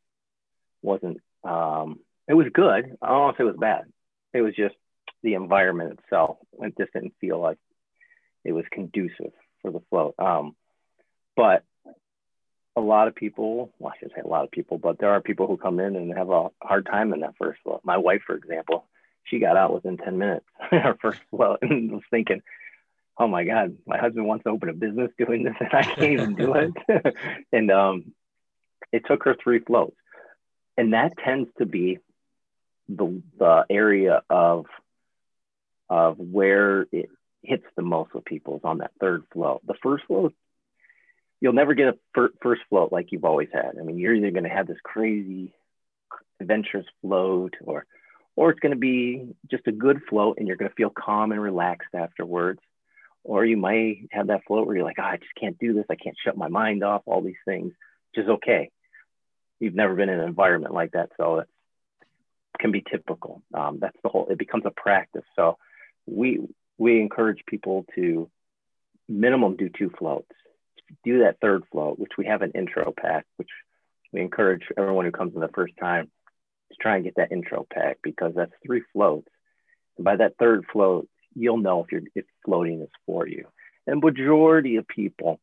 wasn't. 0.82 1.20
Um, 1.44 2.00
it 2.28 2.34
was 2.34 2.46
good. 2.52 2.96
I 3.02 3.08
don't 3.08 3.20
want 3.20 3.36
to 3.36 3.42
say 3.42 3.44
it 3.44 3.52
was 3.52 3.60
bad. 3.60 3.84
It 4.32 4.40
was 4.42 4.54
just 4.54 4.74
the 5.22 5.34
environment 5.34 5.98
itself. 5.98 6.38
It 6.60 6.74
just 6.78 6.92
didn't 6.92 7.14
feel 7.20 7.40
like 7.40 7.58
it 8.44 8.52
was 8.52 8.64
conducive 8.72 9.32
for 9.62 9.70
the 9.70 9.80
float. 9.90 10.14
Um, 10.18 10.54
but 11.36 11.62
a 12.76 12.80
lot 12.80 13.08
of 13.08 13.14
people, 13.14 13.72
well, 13.78 13.92
I 13.94 13.98
should 13.98 14.12
say 14.14 14.20
a 14.22 14.28
lot 14.28 14.44
of 14.44 14.50
people, 14.50 14.76
but 14.76 14.98
there 14.98 15.10
are 15.10 15.20
people 15.22 15.46
who 15.46 15.56
come 15.56 15.80
in 15.80 15.96
and 15.96 16.14
have 16.16 16.28
a 16.28 16.50
hard 16.62 16.84
time 16.86 17.14
in 17.14 17.20
that 17.20 17.34
first 17.38 17.60
float. 17.62 17.80
My 17.84 17.96
wife, 17.96 18.22
for 18.26 18.36
example, 18.36 18.84
she 19.24 19.38
got 19.38 19.56
out 19.56 19.72
within 19.72 19.96
10 19.96 20.18
minutes, 20.18 20.44
in 20.70 20.78
her 20.82 20.96
first 21.00 21.20
float, 21.30 21.58
and 21.62 21.90
was 21.90 22.02
thinking, 22.10 22.42
oh 23.18 23.26
my 23.26 23.44
God, 23.44 23.78
my 23.86 23.96
husband 23.96 24.26
wants 24.26 24.44
to 24.44 24.50
open 24.50 24.68
a 24.68 24.74
business 24.74 25.10
doing 25.16 25.42
this 25.42 25.54
and 25.58 25.70
I 25.72 25.82
can't 25.82 26.12
even 26.12 26.34
do 26.34 26.54
it. 26.88 27.14
and 27.50 27.70
um, 27.70 28.12
it 28.92 29.04
took 29.06 29.24
her 29.24 29.34
three 29.42 29.60
floats. 29.60 29.96
And 30.76 30.92
that 30.92 31.16
tends 31.24 31.48
to 31.56 31.64
be 31.64 31.98
the, 32.90 33.22
the 33.38 33.64
area 33.70 34.22
of, 34.28 34.66
of 35.88 36.18
where 36.18 36.86
it 36.92 37.08
hits 37.42 37.64
the 37.74 37.82
most 37.82 38.12
with 38.12 38.26
people 38.26 38.56
is 38.56 38.64
on 38.64 38.78
that 38.78 38.90
third 39.00 39.24
float. 39.32 39.66
The 39.66 39.76
first 39.82 40.04
float 40.06 40.34
you'll 41.40 41.52
never 41.52 41.74
get 41.74 41.88
a 41.88 41.98
fir- 42.14 42.32
first 42.42 42.62
float 42.68 42.92
like 42.92 43.12
you've 43.12 43.24
always 43.24 43.48
had. 43.52 43.72
I 43.78 43.82
mean, 43.82 43.98
you're 43.98 44.14
either 44.14 44.30
going 44.30 44.44
to 44.44 44.50
have 44.50 44.66
this 44.66 44.78
crazy 44.82 45.52
adventurous 46.40 46.86
float 47.02 47.54
or 47.64 47.86
or 48.36 48.50
it's 48.50 48.60
going 48.60 48.74
to 48.74 48.78
be 48.78 49.34
just 49.50 49.66
a 49.66 49.72
good 49.72 50.02
float 50.10 50.36
and 50.38 50.46
you're 50.46 50.58
going 50.58 50.68
to 50.68 50.74
feel 50.74 50.90
calm 50.90 51.32
and 51.32 51.40
relaxed 51.40 51.94
afterwards. 51.94 52.60
Or 53.24 53.46
you 53.46 53.56
might 53.56 54.08
have 54.12 54.26
that 54.26 54.42
float 54.46 54.66
where 54.66 54.76
you're 54.76 54.84
like, 54.84 54.98
oh, 55.00 55.04
I 55.04 55.16
just 55.16 55.34
can't 55.40 55.58
do 55.58 55.72
this. 55.72 55.86
I 55.90 55.96
can't 55.96 56.16
shut 56.22 56.36
my 56.36 56.48
mind 56.48 56.84
off, 56.84 57.02
all 57.06 57.22
these 57.22 57.34
things, 57.46 57.72
which 58.14 58.24
is 58.24 58.30
okay. 58.30 58.70
You've 59.58 59.74
never 59.74 59.94
been 59.94 60.10
in 60.10 60.20
an 60.20 60.28
environment 60.28 60.74
like 60.74 60.92
that. 60.92 61.08
So 61.16 61.38
it 61.38 61.48
can 62.60 62.72
be 62.72 62.84
typical. 62.88 63.42
Um, 63.54 63.78
that's 63.80 63.96
the 64.02 64.10
whole, 64.10 64.26
it 64.28 64.38
becomes 64.38 64.64
a 64.66 64.70
practice. 64.70 65.24
So 65.34 65.56
we, 66.04 66.40
we 66.76 67.00
encourage 67.00 67.42
people 67.46 67.86
to 67.94 68.30
minimum 69.08 69.56
do 69.56 69.70
two 69.70 69.90
floats 69.98 70.30
do 71.06 71.20
that 71.20 71.38
third 71.40 71.62
float, 71.70 71.98
which 71.98 72.12
we 72.18 72.26
have 72.26 72.42
an 72.42 72.50
intro 72.54 72.92
pack, 72.92 73.24
which 73.36 73.48
we 74.12 74.20
encourage 74.20 74.64
everyone 74.76 75.04
who 75.04 75.12
comes 75.12 75.34
in 75.34 75.40
the 75.40 75.48
first 75.54 75.74
time 75.80 76.10
to 76.70 76.76
try 76.80 76.96
and 76.96 77.04
get 77.04 77.14
that 77.16 77.30
intro 77.30 77.64
pack 77.72 77.98
because 78.02 78.32
that's 78.34 78.52
three 78.64 78.82
floats. 78.92 79.28
And 79.96 80.04
by 80.04 80.16
that 80.16 80.36
third 80.38 80.64
float, 80.72 81.08
you'll 81.34 81.58
know 81.58 81.84
if 81.84 81.92
you're 81.92 82.02
if 82.14 82.24
floating 82.44 82.82
is 82.82 82.88
for 83.06 83.26
you. 83.26 83.46
And 83.86 84.02
majority 84.02 84.76
of 84.76 84.88
people, 84.88 85.40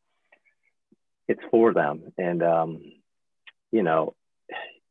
it's 1.29 1.41
for 1.49 1.73
them. 1.73 2.11
And 2.17 2.43
um, 2.43 2.81
you 3.71 3.83
know, 3.83 4.15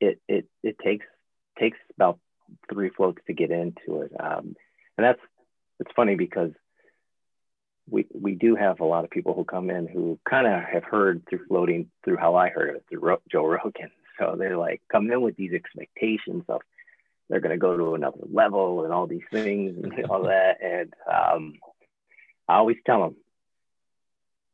it 0.01 0.21
it 0.27 0.47
it 0.63 0.79
takes 0.83 1.07
takes 1.59 1.79
about 1.97 2.19
three 2.73 2.89
floats 2.89 3.21
to 3.27 3.35
get 3.35 3.51
into 3.51 4.03
it. 4.03 4.13
Um, 4.19 4.57
and 4.97 5.05
that's 5.05 5.21
it's 5.81 5.93
funny 5.95 6.15
because 6.15 6.53
we 7.89 8.07
we 8.13 8.35
do 8.35 8.55
have 8.55 8.81
a 8.81 8.85
lot 8.85 9.05
of 9.05 9.11
people 9.11 9.35
who 9.35 9.45
come 9.45 9.71
in 9.71 9.87
who 9.87 10.19
kind 10.29 10.47
of 10.47 10.63
have 10.63 10.85
heard 10.85 11.23
through 11.29 11.47
floating 11.47 11.91
through 12.05 12.17
how 12.17 12.35
I 12.35 12.49
heard 12.49 12.77
it 12.77 12.85
through 12.89 13.01
Ro- 13.01 13.23
Joe 13.31 13.47
Rogan. 13.47 13.91
So 14.19 14.37
they're 14.39 14.57
like 14.57 14.83
come 14.91 15.11
in 15.11 15.21
with 15.21 15.37
these 15.37 15.53
expectations 15.53 16.45
of 16.49 16.61
they're 17.33 17.41
going 17.41 17.53
to 17.53 17.57
go 17.57 17.77
to 17.77 17.95
another 17.95 18.19
level 18.31 18.85
and 18.85 18.93
all 18.93 19.07
these 19.07 19.23
things 19.33 19.75
and 19.83 20.07
all 20.11 20.25
that. 20.25 20.59
And 20.63 20.93
um, 21.11 21.55
I 22.47 22.57
always 22.57 22.77
tell 22.85 23.01
them, 23.01 23.17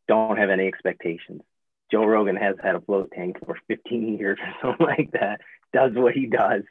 don't 0.06 0.38
have 0.38 0.48
any 0.48 0.68
expectations. 0.68 1.42
Joe 1.90 2.04
Rogan 2.04 2.36
has 2.36 2.54
had 2.62 2.76
a 2.76 2.80
float 2.80 3.10
tank 3.14 3.38
for 3.44 3.56
15 3.66 4.18
years 4.18 4.38
or 4.40 4.54
something 4.62 4.86
like 4.86 5.10
that. 5.12 5.40
Does 5.72 5.92
what 5.94 6.14
he 6.14 6.26
does. 6.26 6.62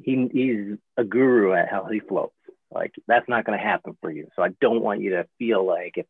He, 0.00 0.28
he's 0.32 0.78
a 0.96 1.02
guru 1.02 1.54
at 1.54 1.70
how 1.70 1.86
he 1.86 2.00
floats. 2.00 2.35
Like 2.70 2.94
that's 3.06 3.28
not 3.28 3.44
going 3.44 3.58
to 3.58 3.64
happen 3.64 3.96
for 4.00 4.10
you. 4.10 4.28
So 4.36 4.42
I 4.42 4.48
don't 4.60 4.82
want 4.82 5.00
you 5.00 5.10
to 5.10 5.26
feel 5.38 5.66
like 5.66 5.94
if 5.96 6.06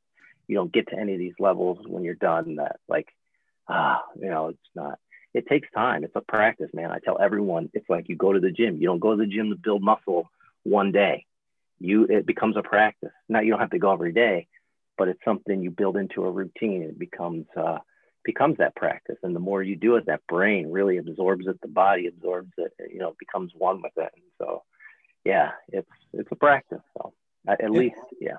you 0.48 0.56
don't 0.56 0.72
get 0.72 0.88
to 0.88 0.98
any 0.98 1.14
of 1.14 1.18
these 1.18 1.34
levels 1.38 1.78
when 1.86 2.04
you're 2.04 2.14
done 2.14 2.56
that 2.56 2.76
like 2.88 3.08
ah 3.68 4.02
you 4.20 4.28
know 4.28 4.48
it's 4.48 4.70
not. 4.74 4.98
It 5.34 5.46
takes 5.48 5.68
time. 5.74 6.02
It's 6.02 6.16
a 6.16 6.22
practice, 6.22 6.70
man. 6.72 6.90
I 6.90 6.98
tell 6.98 7.20
everyone 7.20 7.68
it's 7.74 7.90
like 7.90 8.08
you 8.08 8.16
go 8.16 8.32
to 8.32 8.40
the 8.40 8.50
gym. 8.50 8.76
You 8.76 8.86
don't 8.88 9.00
go 9.00 9.10
to 9.10 9.18
the 9.18 9.26
gym 9.26 9.50
to 9.50 9.56
build 9.56 9.82
muscle 9.82 10.30
one 10.62 10.92
day. 10.92 11.26
You 11.78 12.04
it 12.04 12.26
becomes 12.26 12.56
a 12.56 12.62
practice. 12.62 13.12
Now 13.28 13.40
you 13.40 13.50
don't 13.50 13.60
have 13.60 13.70
to 13.70 13.78
go 13.78 13.92
every 13.92 14.12
day, 14.12 14.46
but 14.96 15.08
it's 15.08 15.24
something 15.24 15.60
you 15.62 15.70
build 15.70 15.98
into 15.98 16.24
a 16.24 16.30
routine. 16.30 16.82
It 16.82 16.98
becomes 16.98 17.44
uh, 17.54 17.78
becomes 18.26 18.58
that 18.58 18.74
practice 18.74 19.16
and 19.22 19.34
the 19.34 19.40
more 19.40 19.62
you 19.62 19.76
do 19.76 19.94
it 19.94 20.04
that 20.06 20.26
brain 20.26 20.68
really 20.68 20.98
absorbs 20.98 21.46
it 21.46 21.58
the 21.62 21.68
body 21.68 22.08
absorbs 22.08 22.50
it 22.58 22.72
you 22.92 22.98
know 22.98 23.14
becomes 23.20 23.52
one 23.56 23.80
with 23.80 23.92
it 23.96 24.10
and 24.14 24.24
so 24.36 24.64
yeah, 25.26 25.50
it's 25.68 25.90
it's 26.12 26.30
a 26.30 26.36
practice. 26.36 26.80
So 26.96 27.12
at, 27.48 27.60
at 27.60 27.70
least, 27.70 27.96
yeah. 28.20 28.38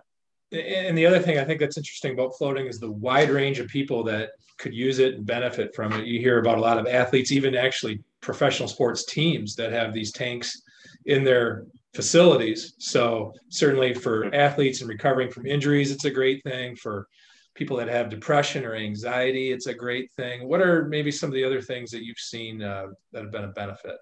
And 0.51 0.97
the 0.97 1.05
other 1.05 1.19
thing 1.19 1.37
I 1.37 1.43
think 1.43 1.59
that's 1.59 1.77
interesting 1.77 2.13
about 2.13 2.37
floating 2.37 2.67
is 2.67 2.79
the 2.79 2.91
wide 2.91 3.29
range 3.29 3.59
of 3.59 3.67
people 3.67 4.03
that 4.05 4.29
could 4.57 4.73
use 4.73 4.99
it 4.99 5.15
and 5.15 5.25
benefit 5.25 5.75
from 5.75 5.91
it. 5.91 6.05
You 6.05 6.21
hear 6.21 6.39
about 6.39 6.57
a 6.57 6.61
lot 6.61 6.79
of 6.79 6.87
athletes, 6.87 7.33
even 7.33 7.53
actually 7.53 8.01
professional 8.21 8.69
sports 8.69 9.05
teams 9.05 9.55
that 9.55 9.73
have 9.73 9.93
these 9.93 10.13
tanks 10.13 10.61
in 11.05 11.25
their 11.25 11.65
facilities. 11.93 12.75
So 12.77 13.33
certainly 13.49 13.93
for 13.93 14.33
athletes 14.33 14.79
and 14.79 14.89
recovering 14.89 15.29
from 15.29 15.45
injuries, 15.45 15.91
it's 15.91 16.05
a 16.05 16.11
great 16.11 16.41
thing. 16.43 16.77
For 16.77 17.07
people 17.53 17.75
that 17.77 17.89
have 17.89 18.09
depression 18.09 18.63
or 18.63 18.73
anxiety, 18.75 19.51
it's 19.51 19.67
a 19.67 19.73
great 19.73 20.09
thing. 20.11 20.47
What 20.47 20.61
are 20.61 20.85
maybe 20.85 21.11
some 21.11 21.29
of 21.29 21.33
the 21.33 21.43
other 21.43 21.61
things 21.61 21.91
that 21.91 22.05
you've 22.05 22.19
seen 22.19 22.61
uh, 22.61 22.87
that 23.11 23.23
have 23.23 23.31
been 23.33 23.43
a 23.43 23.49
benefit 23.49 23.97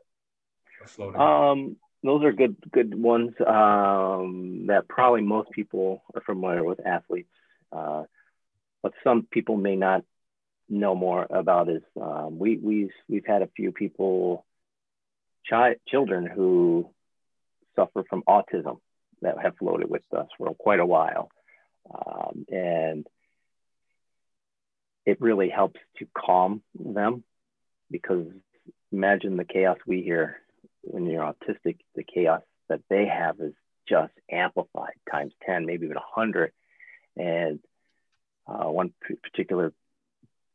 of 0.84 0.92
floating? 0.92 1.20
Um, 1.20 1.78
those 2.06 2.24
are 2.24 2.32
good 2.32 2.56
good 2.72 2.94
ones 2.94 3.32
um, 3.46 4.66
that 4.68 4.88
probably 4.88 5.22
most 5.22 5.52
people 5.52 6.04
are 6.14 6.22
familiar 6.22 6.64
with 6.64 6.86
athletes. 6.86 7.30
Uh, 7.72 8.04
but 8.84 8.94
some 9.04 9.28
people 9.30 9.58
may 9.58 9.76
not 9.76 10.04
know 10.70 10.96
more 10.96 11.26
about 11.30 11.70
is 11.70 11.82
um, 12.00 12.38
we 12.38 12.58
we've 12.58 12.92
we've 13.08 13.26
had 13.26 13.42
a 13.42 13.50
few 13.56 13.72
people, 13.72 14.46
chi- 15.50 15.78
children 15.88 16.26
who 16.26 16.90
suffer 17.76 18.04
from 18.10 18.24
autism 18.28 18.80
that 19.22 19.40
have 19.42 19.58
floated 19.58 19.90
with 19.90 20.04
us 20.16 20.28
for 20.38 20.54
quite 20.54 20.80
a 20.80 20.86
while, 20.86 21.30
um, 21.94 22.46
and 22.50 23.08
it 25.06 25.22
really 25.22 25.50
helps 25.50 25.80
to 25.98 26.08
calm 26.16 26.62
them 26.74 27.24
because 27.90 28.28
imagine 28.92 29.38
the 29.38 29.46
chaos 29.46 29.78
we 29.86 30.02
hear 30.02 30.40
when 30.86 31.06
you're 31.06 31.24
autistic, 31.24 31.78
the 31.96 32.04
chaos 32.04 32.42
that 32.70 32.82
they 32.90 33.06
have 33.06 33.40
is 33.40 33.54
just 33.88 34.14
amplified 34.32 34.94
times 35.10 35.34
10, 35.46 35.66
maybe 35.66 35.86
even 35.86 35.98
100. 35.98 36.52
And 37.18 37.60
uh, 38.48 38.70
one 38.70 38.94
particular 39.24 39.74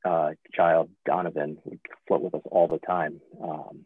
uh, 0.05 0.31
child, 0.53 0.91
Donovan, 1.07 1.59
would 1.65 1.81
float 2.07 2.23
with 2.23 2.35
us 2.35 2.43
all 2.51 2.69
the 2.69 2.79
time. 2.79 3.21
Um, 3.43 3.85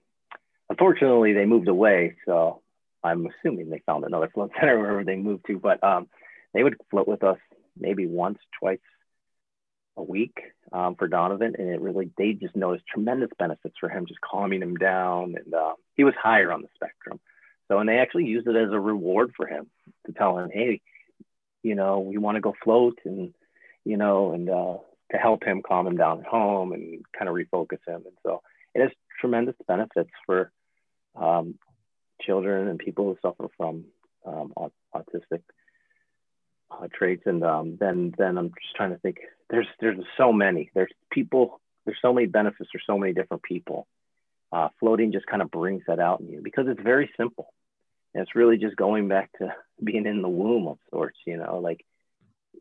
unfortunately, 0.71 1.33
they 1.33 1.45
moved 1.45 1.69
away, 1.69 2.17
so 2.27 2.63
I'm 3.03 3.27
assuming 3.27 3.71
they 3.71 3.83
found 3.87 4.05
another 4.05 4.31
float 4.33 4.53
center 4.59 4.79
wherever 4.81 5.05
they 5.05 5.17
moved 5.17 5.47
to. 5.47 5.59
But 5.59 5.83
um, 5.83 6.09
they 6.53 6.63
would 6.63 6.77
float 6.91 7.09
with 7.09 7.23
us 7.23 7.39
maybe 7.79 8.07
once, 8.07 8.39
twice 8.59 8.79
a 9.97 10.03
week 10.03 10.39
um, 10.73 10.97
for 10.97 11.09
Donovan, 11.09 11.55
and 11.59 11.69
it 11.69 11.81
really 11.81 12.11
they 12.17 12.33
just 12.33 12.57
noticed 12.57 12.87
tremendous 12.87 13.31
benefits 13.39 13.77
for 13.79 13.89
him, 13.89 14.07
just 14.07 14.21
calming 14.21 14.63
him 14.63 14.77
down, 14.77 15.37
and 15.37 15.55
uh, 15.55 15.75
he 15.95 16.05
was 16.05 16.15
higher 16.21 16.53
on 16.53 16.63
the 16.63 16.69
spectrum. 16.75 17.21
So, 17.69 17.79
and 17.79 17.89
they 17.89 17.99
actually 17.99 18.27
used 18.27 18.47
it 18.47 18.57
as 18.57 18.73
a 18.73 18.81
reward 18.81 19.33
for 19.37 19.47
him 19.47 19.67
to 20.07 20.13
tell 20.13 20.39
him, 20.39 20.51
hey, 20.53 20.81
you 21.63 21.75
know, 21.75 22.01
we 22.01 22.19
want 22.19 22.37
to 22.37 22.41
go 22.41 22.55
float, 22.63 22.99
and 23.05 23.35
you 23.85 23.97
know, 23.97 24.33
and 24.33 24.51
uh, 24.51 24.79
to 25.13 25.19
help 25.19 25.45
him 25.45 25.63
calm 25.63 25.87
him 25.87 25.97
down 25.97 26.21
at 26.21 26.27
home 26.27 26.73
and 26.73 27.05
kind 27.17 27.29
of 27.29 27.35
refocus 27.35 27.87
him. 27.87 28.03
And 28.07 28.17
so, 28.23 28.43
it 28.75 28.83
has 28.83 28.91
tremendous 29.21 29.57
benefits 29.67 30.11
for 30.27 30.51
um, 31.15 31.55
children 32.21 32.69
and 32.69 32.79
people 32.79 33.05
who 33.05 33.19
suffer 33.23 33.49
from 33.57 33.85
um, 34.27 34.53
autistic 34.95 35.43
uh, 36.83 36.89
traits. 36.93 37.23
And 37.27 37.43
um, 37.45 37.77
then, 37.79 38.15
then 38.17 38.39
I'm 38.39 38.49
just 38.49 38.75
trying 38.77 38.91
to 38.91 38.99
think 38.99 39.19
there's 39.51 39.67
there's 39.81 39.99
so 40.17 40.33
many. 40.33 40.71
There's 40.75 40.93
people. 41.11 41.61
There's 41.85 41.99
so 42.01 42.13
many 42.13 42.27
benefits 42.27 42.71
for 42.71 42.81
so 42.87 42.99
many 42.99 43.13
different 43.13 43.43
people. 43.43 43.87
Uh, 44.53 44.69
floating 44.81 45.13
just 45.13 45.27
kind 45.27 45.43
of 45.43 45.51
brings 45.51 45.83
that 45.87 45.99
out 45.99 46.21
in 46.21 46.29
you 46.29 46.41
because 46.43 46.67
it's 46.69 46.81
very 46.81 47.11
simple. 47.17 47.53
And 48.15 48.23
it's 48.23 48.37
really 48.37 48.57
just 48.57 48.77
going 48.77 49.09
back 49.09 49.31
to 49.39 49.55
being 49.85 50.07
in 50.07 50.23
the 50.23 50.29
womb 50.29 50.67
of 50.67 50.79
sorts. 50.91 51.19
You 51.27 51.37
know, 51.37 51.59
like 51.59 51.85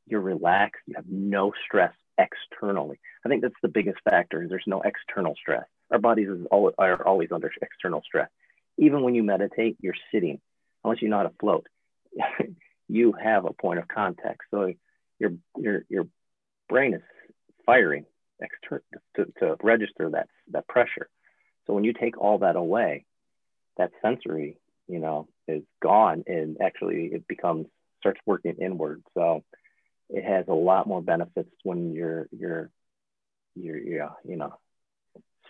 you're 0.06 0.22
relaxed. 0.22 0.82
You 0.88 0.96
have 0.96 1.08
no 1.08 1.54
stress 1.66 1.94
externally. 2.18 3.00
I 3.26 3.30
think 3.30 3.42
that's 3.42 3.54
the 3.62 3.70
biggest 3.70 4.00
factor. 4.04 4.46
There's 4.48 4.64
no 4.68 4.82
external 4.82 5.36
stress. 5.36 5.66
Our 5.92 6.00
bodies 6.00 6.28
always, 6.52 6.76
are 6.78 7.06
always 7.06 7.32
under 7.32 7.52
external 7.62 8.02
stress. 8.02 8.30
Even 8.78 9.04
when 9.04 9.16
you 9.16 9.24
meditate, 9.24 9.78
you're 9.80 9.94
sitting. 10.12 10.40
Unless 10.84 11.02
you 11.02 11.10
know 11.10 11.18
how 11.18 11.24
to 11.24 11.34
float, 11.40 11.68
you 12.94 13.12
have 13.14 13.46
a 13.46 13.54
point 13.54 13.80
of 13.80 13.88
contact. 13.88 14.42
So 14.52 14.72
your 15.20 15.32
your 15.58 15.84
your 15.90 16.08
brain 16.70 16.94
is 16.94 17.02
firing 17.66 18.06
exter- 18.42 18.84
to, 19.16 19.26
to 19.40 19.56
register 19.64 20.12
that 20.12 20.30
that 20.52 20.68
pressure. 20.68 21.10
So 21.66 21.74
when 21.74 21.84
you 21.84 21.94
take 21.94 22.18
all 22.20 22.40
that 22.40 22.56
away, 22.56 23.06
that 23.78 23.92
sensory, 24.02 24.58
you 24.88 25.00
know, 25.00 25.28
is 25.48 25.64
gone, 25.82 26.24
and 26.28 26.58
actually 26.62 27.06
it 27.06 27.28
becomes 27.28 27.66
starts 28.00 28.20
working 28.28 28.58
inward. 28.62 29.02
So 29.16 29.44
it 30.10 30.24
has 30.24 30.46
a 30.48 30.54
lot 30.54 30.88
more 30.88 31.02
benefits 31.02 31.50
when 31.64 31.94
you're 31.94 32.28
you're 32.32 32.70
you're, 33.56 33.78
you're 33.78 34.16
you 34.24 34.36
know 34.36 34.54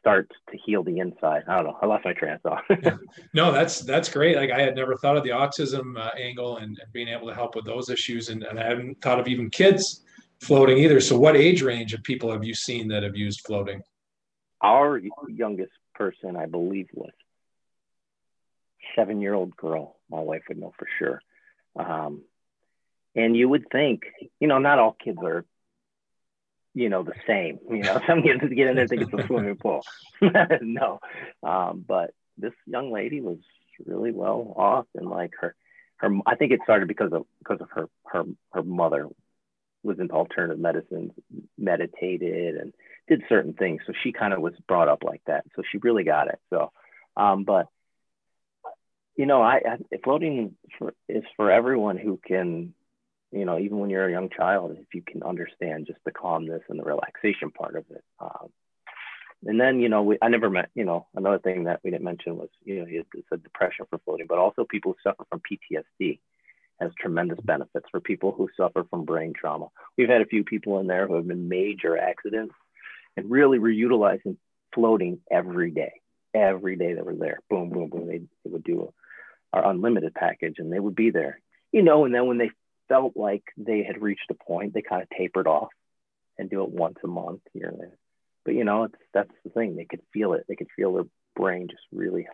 starts 0.04 0.36
to 0.52 0.58
heal 0.66 0.84
the 0.84 1.00
inside. 1.00 1.44
I 1.48 1.56
don't 1.56 1.68
know. 1.68 1.78
I 1.82 1.86
lost 1.86 2.04
my 2.04 2.12
train 2.12 2.34
of 2.34 2.42
thought. 2.42 2.64
no, 3.34 3.54
that's 3.54 3.80
that's 3.80 4.10
great. 4.10 4.36
Like 4.36 4.52
I 4.52 4.60
had 4.60 4.76
never 4.76 4.98
thought 4.98 5.16
of 5.16 5.24
the 5.24 5.30
autism 5.30 5.98
uh, 5.98 6.12
angle 6.20 6.58
and, 6.58 6.78
and, 6.78 6.92
being 6.92 7.08
able 7.08 7.28
to 7.28 7.34
help 7.34 7.56
with 7.56 7.64
those 7.64 7.90
issues, 7.90 8.28
and, 8.28 8.44
and 8.44 8.60
I 8.60 8.66
hadn't 8.66 9.02
thought 9.02 9.18
of 9.18 9.30
even 9.30 9.50
kids 9.50 10.04
floating 10.42 10.78
either. 10.78 11.00
So, 11.00 11.18
what 11.18 11.38
age 11.38 11.62
range 11.62 11.94
of 11.94 12.04
people 12.04 12.30
have 12.34 12.44
you 12.44 12.54
seen 12.54 12.90
that 12.90 13.04
have 13.04 13.16
used 13.16 13.46
floating? 13.46 13.82
Our 14.62 15.02
youngest 15.30 15.72
person, 15.96 16.36
I 16.36 16.48
believe, 16.48 16.90
was 16.94 17.14
seven-year-old 18.96 19.56
girl. 19.56 19.96
My 20.10 20.20
wife 20.20 20.44
would 20.50 20.58
know 20.58 20.74
for 20.78 20.88
sure. 21.00 21.22
Um, 21.78 22.24
and 23.16 23.38
you 23.38 23.48
would 23.48 23.70
think, 23.72 24.02
you 24.42 24.48
know, 24.50 24.60
not 24.60 24.80
all 24.80 24.98
kids 25.02 25.20
are 25.24 25.46
you 26.74 26.90
know, 26.90 27.04
the 27.04 27.14
same. 27.28 27.60
You 27.70 27.84
know, 27.84 28.02
some 28.08 28.22
kids 28.22 28.42
get 28.42 28.68
in 28.68 28.76
there 28.76 28.88
think 28.88 29.04
it's 29.04 29.14
a 29.14 29.28
swimming 29.28 29.56
pool. 29.56 29.84
no, 30.62 31.00
um, 31.42 31.84
but 31.88 32.12
this 32.38 32.54
young 32.66 32.92
lady 32.92 33.22
was 33.22 33.38
really 33.86 34.12
well 34.12 34.54
off, 34.58 34.86
and 34.96 35.10
like 35.10 35.32
her, 35.40 35.56
her. 35.98 36.10
I 36.26 36.36
think 36.36 36.52
it 36.52 36.62
started 36.64 36.88
because 36.88 37.14
of 37.14 37.26
because 37.40 37.62
of 37.62 37.70
her 37.72 37.90
her 38.06 38.24
her 38.52 38.64
mother 38.64 39.08
was 39.84 40.00
into 40.00 40.14
alternative 40.14 40.60
medicines, 40.60 41.12
meditated, 41.58 42.56
and 42.56 42.74
did 43.08 43.22
certain 43.28 43.54
things. 43.54 43.82
So 43.86 43.94
she 44.02 44.12
kind 44.14 44.34
of 44.34 44.42
was 44.42 44.54
brought 44.68 44.88
up 44.88 45.04
like 45.04 45.22
that. 45.28 45.44
So 45.56 45.64
she 45.70 45.78
really 45.80 46.06
got 46.06 46.30
it. 46.30 46.40
So, 46.50 46.72
um, 47.18 47.44
but 47.44 47.68
you 49.18 49.26
know, 49.26 49.42
I, 49.42 49.62
I 49.68 49.98
floating 50.04 50.56
for, 50.80 50.94
is 51.08 51.24
for 51.36 51.52
everyone 51.52 51.98
who 51.98 52.20
can 52.26 52.74
you 53.34 53.46
know, 53.46 53.58
even 53.60 53.80
when 53.80 53.90
you're 53.90 54.08
a 54.08 54.12
young 54.12 54.30
child, 54.30 54.78
if 54.80 54.94
you 54.94 55.02
can 55.02 55.24
understand 55.24 55.88
just 55.88 56.00
the 56.06 56.12
calmness 56.12 56.62
and 56.70 56.80
the 56.80 56.84
relaxation 56.84 57.52
part 57.52 57.76
of 57.76 57.86
it. 57.90 58.04
Um, 58.20 58.50
and 59.46 59.60
then, 59.60 59.80
you 59.80 59.90
know, 59.90 60.04
we, 60.04 60.18
I 60.22 60.30
never 60.30 60.50
met, 60.50 60.70
you 60.74 60.86
know, 60.86 61.08
another 61.16 61.40
thing 61.40 61.66
that 61.66 61.82
we 61.84 61.92
didn't 61.92 62.06
mention 62.06 62.38
was, 62.38 62.50
you 62.64 62.80
know, 62.80 62.86
it's 62.88 63.28
a 63.32 63.38
depression 63.38 63.86
for 63.90 64.00
floating, 64.00 64.28
but 64.28 64.38
also 64.38 64.64
people 64.64 64.94
who 64.94 65.10
suffer 65.10 65.26
from 65.30 65.42
PTSD 65.42 66.20
has 66.80 66.92
tremendous 67.00 67.40
benefits 67.44 67.86
for 67.92 68.00
people 68.00 68.32
who 68.32 68.50
suffer 68.56 68.86
from 68.90 69.06
brain 69.06 69.34
trauma. 69.36 69.68
We've 69.98 70.10
had 70.10 70.22
a 70.22 70.28
few 70.28 70.44
people 70.44 70.80
in 70.80 70.88
there 70.88 71.08
who 71.08 71.16
have 71.16 71.28
been 71.28 71.50
major 71.50 71.98
accidents 71.98 72.56
and 73.18 73.30
really 73.30 73.60
were 73.60 73.70
utilizing 73.70 74.38
floating 74.74 75.20
every 75.30 75.72
day. 75.72 75.94
Every 76.34 76.76
day 76.76 76.94
they 76.94 77.02
were 77.02 77.16
there, 77.16 77.40
boom, 77.50 77.70
boom, 77.70 77.90
boom. 77.90 78.08
They, 78.08 78.20
they 78.20 78.52
would 78.52 78.64
do 78.64 78.84
a, 78.84 79.58
our 79.58 79.70
unlimited 79.70 80.16
package 80.16 80.56
and 80.58 80.72
they 80.72 80.80
would 80.80 80.96
be 80.96 81.12
there, 81.12 81.40
you 81.72 81.84
know, 81.84 82.06
and 82.06 82.16
then 82.16 82.26
when 82.28 82.38
they 82.40 82.50
felt 82.94 83.18
like 83.18 83.44
they 83.58 83.84
had 83.84 84.02
reached 84.02 84.30
a 84.30 84.36
point, 84.36 84.74
they 84.74 84.84
kind 84.84 85.02
of 85.02 85.10
tapered 85.10 85.48
off 85.48 85.70
and 86.38 86.48
do 86.48 86.62
it 86.62 86.70
once 86.70 86.98
a 87.04 87.08
month 87.08 87.42
here 87.52 87.70
and 87.70 87.80
there. 87.80 87.98
But 88.46 88.54
you 88.54 88.64
know, 88.64 88.84
it's 88.84 88.96
that's 89.14 89.32
the 89.44 89.50
thing. 89.50 89.76
They 89.76 89.86
could 89.86 90.02
feel 90.14 90.34
it. 90.34 90.46
They 90.48 90.56
could 90.56 90.68
feel 90.76 90.94
their 90.94 91.06
brain 91.36 91.70
just 91.70 91.84
really 91.92 92.28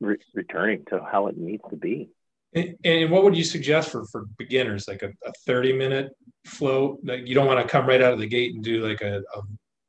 re- 0.00 0.18
returning 0.34 0.84
to 0.90 1.00
how 1.02 1.28
it 1.28 1.38
needs 1.38 1.62
to 1.70 1.76
be. 1.76 2.10
And, 2.54 2.76
and, 2.84 3.10
what 3.10 3.24
would 3.24 3.36
you 3.36 3.44
suggest 3.44 3.90
for 3.90 4.04
for 4.06 4.26
beginners, 4.36 4.86
like 4.86 5.02
a, 5.02 5.12
a 5.24 5.32
thirty 5.46 5.72
minute 5.72 6.10
float? 6.44 7.00
Like 7.04 7.26
you 7.26 7.34
don't 7.34 7.46
want 7.46 7.62
to 7.62 7.68
come 7.68 7.86
right 7.86 8.02
out 8.02 8.12
of 8.12 8.18
the 8.18 8.26
gate 8.26 8.54
and 8.54 8.62
do 8.62 8.86
like 8.86 9.00
a, 9.00 9.18
a 9.34 9.40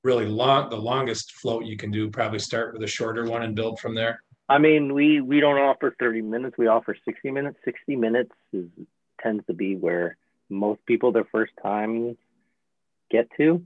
really 0.04 0.26
long, 0.26 0.70
the 0.70 0.78
longest 0.78 1.34
float 1.34 1.66
you 1.66 1.76
can 1.76 1.92
do. 1.92 2.10
Probably 2.10 2.40
start 2.40 2.74
with 2.74 2.84
a 2.84 2.88
shorter 2.88 3.26
one 3.26 3.44
and 3.44 3.56
build 3.56 3.80
from 3.80 3.94
there. 3.94 4.22
I 4.50 4.58
mean, 4.58 4.94
we 4.96 5.22
we 5.22 5.40
don't 5.40 5.60
offer 5.60 5.96
30 6.00 6.24
minutes. 6.24 6.58
We 6.58 6.68
offer 6.68 6.98
60 7.06 7.30
minutes. 7.30 7.60
60 7.64 7.96
minutes 7.96 8.32
is 8.52 8.66
tends 9.22 9.46
to 9.46 9.54
be 9.54 9.76
where 9.76 10.18
most 10.50 10.84
people 10.88 11.12
their 11.12 11.28
first 11.32 11.54
time 11.62 12.18
get 13.12 13.30
to. 13.38 13.64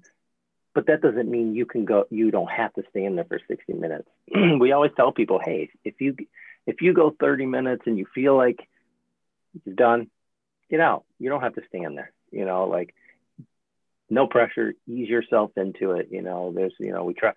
But 0.75 0.87
that 0.87 1.01
doesn't 1.01 1.29
mean 1.29 1.55
you 1.55 1.65
can 1.65 1.85
go. 1.85 2.05
You 2.09 2.31
don't 2.31 2.51
have 2.51 2.73
to 2.73 2.83
stay 2.89 3.05
in 3.05 3.15
there 3.15 3.25
for 3.25 3.39
60 3.47 3.73
minutes. 3.73 4.09
we 4.59 4.73
always 4.73 4.91
tell 4.97 5.13
people, 5.13 5.39
hey, 5.43 5.69
if 5.85 6.01
you 6.01 6.17
if 6.67 6.81
you 6.81 6.93
go 6.93 7.15
30 7.17 7.45
minutes 7.45 7.83
and 7.85 7.97
you 7.97 8.05
feel 8.13 8.35
like 8.35 8.59
you're 9.63 9.75
done, 9.75 10.09
get 10.69 10.81
out. 10.81 11.05
You 11.17 11.29
don't 11.29 11.41
have 11.41 11.55
to 11.55 11.61
stay 11.69 11.79
in 11.79 11.95
there. 11.95 12.11
You 12.31 12.43
know, 12.43 12.65
like 12.67 12.93
no 14.09 14.27
pressure. 14.27 14.73
Ease 14.85 15.07
yourself 15.07 15.51
into 15.55 15.91
it. 15.91 16.09
You 16.11 16.23
know, 16.23 16.51
there's 16.53 16.73
you 16.77 16.91
know 16.91 17.05
we 17.05 17.13
try 17.13 17.31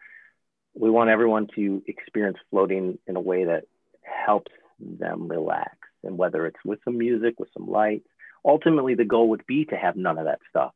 we 0.78 0.90
want 0.90 1.10
everyone 1.10 1.48
to 1.54 1.82
experience 1.86 2.38
floating 2.50 2.98
in 3.06 3.16
a 3.16 3.20
way 3.20 3.44
that 3.44 3.64
helps 4.02 4.52
them 4.78 5.28
relax. 5.28 5.76
And 6.04 6.18
whether 6.18 6.46
it's 6.46 6.58
with 6.64 6.78
some 6.84 6.98
music, 6.98 7.40
with 7.40 7.48
some 7.56 7.68
lights, 7.68 8.08
ultimately 8.44 8.94
the 8.94 9.04
goal 9.04 9.30
would 9.30 9.46
be 9.46 9.64
to 9.66 9.76
have 9.76 9.96
none 9.96 10.18
of 10.18 10.26
that 10.26 10.40
stuff. 10.48 10.72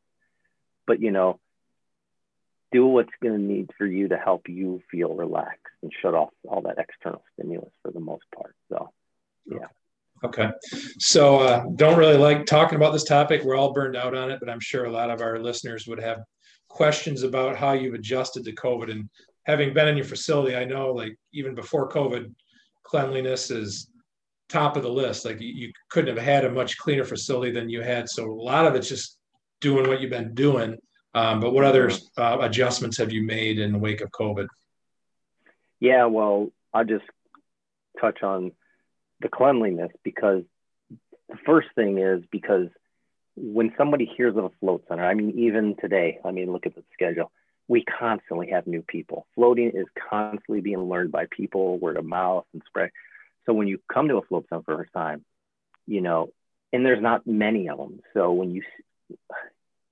But, 0.86 1.00
you 1.00 1.10
know, 1.10 1.38
do 2.72 2.86
what's 2.86 3.12
going 3.22 3.34
to 3.34 3.40
need 3.40 3.70
for 3.76 3.86
you 3.86 4.08
to 4.08 4.16
help 4.16 4.48
you 4.48 4.82
feel 4.90 5.14
relaxed 5.14 5.74
and 5.82 5.92
shut 6.00 6.14
off 6.14 6.30
all 6.48 6.62
that 6.62 6.78
external 6.78 7.22
stimulus 7.34 7.72
for 7.82 7.90
the 7.90 8.00
most 8.00 8.24
part. 8.34 8.54
So, 8.68 8.90
yeah. 9.46 9.66
Okay. 10.22 10.50
So, 10.98 11.38
uh, 11.40 11.64
don't 11.76 11.98
really 11.98 12.16
like 12.16 12.46
talking 12.46 12.76
about 12.76 12.92
this 12.92 13.04
topic. 13.04 13.42
We're 13.42 13.56
all 13.56 13.72
burned 13.72 13.96
out 13.96 14.14
on 14.14 14.30
it, 14.30 14.38
but 14.40 14.50
I'm 14.50 14.60
sure 14.60 14.84
a 14.84 14.92
lot 14.92 15.10
of 15.10 15.20
our 15.20 15.38
listeners 15.38 15.86
would 15.86 16.00
have 16.00 16.22
questions 16.68 17.22
about 17.22 17.56
how 17.56 17.72
you've 17.72 17.94
adjusted 17.94 18.44
to 18.44 18.52
COVID. 18.52 18.90
And 18.90 19.08
having 19.50 19.74
been 19.74 19.88
in 19.88 19.96
your 19.96 20.06
facility, 20.06 20.54
I 20.54 20.64
know 20.64 20.92
like 20.92 21.16
even 21.32 21.54
before 21.54 21.88
COVID, 21.88 22.32
cleanliness 22.84 23.50
is 23.50 23.90
top 24.48 24.76
of 24.76 24.82
the 24.82 24.88
list. 24.88 25.24
Like 25.24 25.40
you, 25.40 25.48
you 25.48 25.72
couldn't 25.90 26.14
have 26.14 26.24
had 26.24 26.44
a 26.44 26.50
much 26.50 26.78
cleaner 26.78 27.04
facility 27.04 27.52
than 27.52 27.68
you 27.68 27.82
had. 27.82 28.08
So 28.08 28.30
a 28.30 28.32
lot 28.32 28.66
of 28.66 28.74
it's 28.74 28.88
just 28.88 29.18
doing 29.60 29.88
what 29.88 30.00
you've 30.00 30.10
been 30.10 30.34
doing. 30.34 30.76
Um, 31.14 31.40
but 31.40 31.52
what 31.52 31.64
other 31.64 31.90
uh, 32.16 32.38
adjustments 32.40 32.96
have 32.98 33.12
you 33.12 33.22
made 33.22 33.58
in 33.58 33.72
the 33.72 33.78
wake 33.78 34.00
of 34.00 34.10
COVID? 34.10 34.46
Yeah, 35.80 36.06
well, 36.06 36.50
I'll 36.72 36.84
just 36.84 37.04
touch 38.00 38.22
on 38.22 38.52
the 39.20 39.28
cleanliness 39.28 39.90
because 40.04 40.44
the 41.28 41.36
first 41.44 41.68
thing 41.74 41.98
is 41.98 42.22
because 42.30 42.68
when 43.36 43.72
somebody 43.76 44.04
hears 44.16 44.36
of 44.36 44.44
a 44.44 44.50
float 44.60 44.84
center, 44.88 45.04
I 45.04 45.14
mean, 45.14 45.38
even 45.38 45.74
today, 45.80 46.18
I 46.24 46.30
mean, 46.30 46.52
look 46.52 46.66
at 46.66 46.74
the 46.74 46.84
schedule 46.92 47.32
we 47.70 47.84
constantly 47.84 48.50
have 48.50 48.66
new 48.66 48.82
people. 48.82 49.28
Floating 49.36 49.70
is 49.72 49.86
constantly 50.10 50.60
being 50.60 50.88
learned 50.88 51.12
by 51.12 51.26
people, 51.30 51.78
word 51.78 51.96
of 51.96 52.04
mouth 52.04 52.44
and 52.52 52.60
spread. 52.66 52.90
So 53.46 53.52
when 53.52 53.68
you 53.68 53.78
come 53.90 54.08
to 54.08 54.16
a 54.16 54.22
float 54.22 54.46
center 54.50 54.62
for 54.64 54.72
the 54.72 54.78
first 54.78 54.92
time, 54.92 55.24
you 55.86 56.00
know, 56.00 56.32
and 56.72 56.84
there's 56.84 57.00
not 57.00 57.28
many 57.28 57.68
of 57.68 57.78
them. 57.78 58.00
So 58.12 58.32
when 58.32 58.50
you 58.50 58.64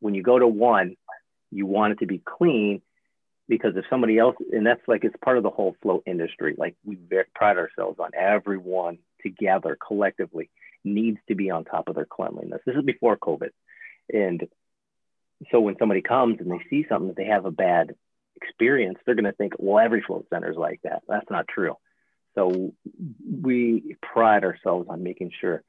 when 0.00 0.16
you 0.16 0.24
go 0.24 0.40
to 0.40 0.48
one, 0.48 0.96
you 1.52 1.66
want 1.66 1.92
it 1.92 2.00
to 2.00 2.06
be 2.06 2.18
clean 2.18 2.82
because 3.48 3.76
if 3.76 3.84
somebody 3.88 4.18
else, 4.18 4.34
and 4.52 4.66
that's 4.66 4.82
like 4.88 5.04
it's 5.04 5.14
part 5.24 5.36
of 5.36 5.44
the 5.44 5.50
whole 5.50 5.76
float 5.80 6.02
industry. 6.04 6.56
Like 6.58 6.74
we 6.84 6.98
pride 7.32 7.58
ourselves 7.58 8.00
on 8.00 8.10
everyone 8.12 8.98
together 9.22 9.78
collectively 9.86 10.50
needs 10.82 11.18
to 11.28 11.36
be 11.36 11.50
on 11.52 11.64
top 11.64 11.88
of 11.88 11.94
their 11.94 12.06
cleanliness. 12.06 12.60
This 12.66 12.74
is 12.74 12.84
before 12.84 13.16
COVID, 13.16 13.50
and 14.12 14.48
so 15.50 15.60
when 15.60 15.76
somebody 15.78 16.02
comes 16.02 16.40
and 16.40 16.50
they 16.50 16.64
see 16.68 16.86
something 16.88 17.08
that 17.08 17.16
they 17.16 17.26
have 17.26 17.44
a 17.44 17.50
bad 17.50 17.94
experience, 18.36 18.98
they're 19.04 19.14
going 19.14 19.24
to 19.24 19.32
think, 19.32 19.54
well, 19.58 19.84
every 19.84 20.02
float 20.02 20.26
center 20.30 20.50
is 20.50 20.56
like 20.56 20.80
that. 20.82 21.02
That's 21.08 21.30
not 21.30 21.48
true. 21.48 21.76
So 22.34 22.72
we 23.28 23.96
pride 24.00 24.44
ourselves 24.44 24.88
on 24.88 25.02
making 25.02 25.32
sure 25.40 25.62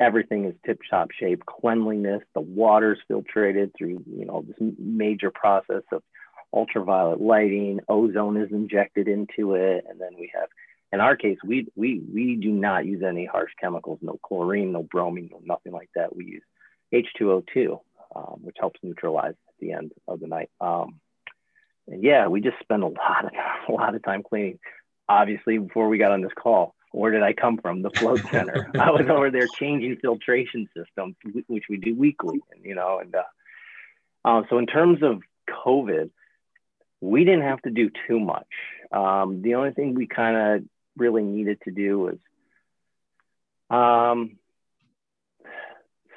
everything 0.00 0.46
is 0.46 0.54
tip 0.64 0.80
top 0.90 1.10
shape, 1.10 1.44
cleanliness, 1.44 2.22
the 2.34 2.40
water's 2.40 2.98
filtrated 3.10 3.72
through, 3.76 4.02
you 4.06 4.24
know, 4.24 4.44
this 4.46 4.72
major 4.78 5.30
process 5.30 5.82
of 5.92 6.02
ultraviolet 6.52 7.20
lighting, 7.20 7.80
ozone 7.88 8.36
is 8.36 8.50
injected 8.50 9.08
into 9.08 9.54
it. 9.54 9.84
And 9.88 10.00
then 10.00 10.12
we 10.18 10.30
have, 10.34 10.48
in 10.92 11.00
our 11.00 11.16
case, 11.16 11.38
we, 11.44 11.68
we, 11.74 12.00
we 12.12 12.36
do 12.36 12.50
not 12.50 12.86
use 12.86 13.02
any 13.02 13.26
harsh 13.26 13.52
chemicals, 13.60 13.98
no 14.00 14.18
chlorine, 14.22 14.72
no 14.72 14.82
bromine, 14.82 15.28
no 15.30 15.40
nothing 15.44 15.72
like 15.72 15.90
that. 15.94 16.14
We 16.14 16.24
use 16.24 16.42
H2O2 16.94 17.80
um, 18.16 18.40
which 18.42 18.56
helps 18.58 18.80
neutralize 18.82 19.34
at 19.48 19.54
the 19.60 19.72
end 19.72 19.92
of 20.08 20.20
the 20.20 20.26
night. 20.26 20.50
Um, 20.60 21.00
and 21.86 22.02
yeah, 22.02 22.28
we 22.28 22.40
just 22.40 22.58
spend 22.60 22.82
a 22.82 22.86
lot 22.86 23.24
of 23.24 23.30
a 23.68 23.72
lot 23.72 23.94
of 23.94 24.02
time 24.02 24.22
cleaning. 24.22 24.58
Obviously, 25.08 25.58
before 25.58 25.88
we 25.88 25.98
got 25.98 26.12
on 26.12 26.22
this 26.22 26.32
call, 26.34 26.74
where 26.92 27.12
did 27.12 27.22
I 27.22 27.32
come 27.32 27.58
from? 27.58 27.82
The 27.82 27.90
float 27.90 28.20
center. 28.30 28.70
I 28.78 28.90
was 28.90 29.06
over 29.08 29.30
there 29.30 29.46
changing 29.46 29.98
filtration 30.02 30.68
systems, 30.76 31.14
which 31.46 31.64
we 31.68 31.76
do 31.76 31.94
weekly, 31.94 32.40
and 32.52 32.64
you 32.64 32.74
know, 32.74 32.98
and 32.98 33.14
uh, 33.14 33.22
uh, 34.24 34.42
so 34.50 34.58
in 34.58 34.66
terms 34.66 35.02
of 35.02 35.22
COVID, 35.48 36.10
we 37.00 37.24
didn't 37.24 37.42
have 37.42 37.62
to 37.62 37.70
do 37.70 37.90
too 38.08 38.18
much. 38.18 38.46
Um, 38.90 39.42
the 39.42 39.54
only 39.54 39.72
thing 39.72 39.94
we 39.94 40.06
kind 40.06 40.36
of 40.36 40.68
really 40.96 41.22
needed 41.22 41.60
to 41.64 41.70
do 41.70 41.98
was 41.98 42.18
um, 43.70 44.38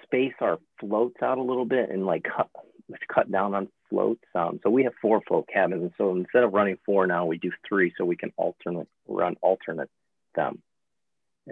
space 0.10 0.34
our 0.42 0.60
floats 0.80 1.22
out 1.22 1.38
a 1.38 1.44
little 1.44 1.66
bit 1.66 1.90
and 1.90 2.06
like 2.06 2.24
cut, 2.24 2.50
cut 3.14 3.32
down 3.32 3.54
on 3.54 3.70
floats. 3.90 4.24
Um, 4.34 4.60
so 4.64 4.70
we 4.70 4.84
have 4.84 4.94
four 5.02 5.22
float 5.28 5.48
cabins, 5.52 5.84
and 5.84 5.92
so 5.98 6.16
instead 6.16 6.44
of 6.44 6.54
running 6.54 6.78
four 6.86 7.08
now, 7.08 7.26
we 7.26 7.38
do 7.38 7.52
three, 7.68 7.94
so 7.98 8.06
we 8.06 8.16
can 8.16 8.32
alternate 8.38 8.88
run 9.08 9.36
alternate 9.42 9.90
them, 10.36 10.62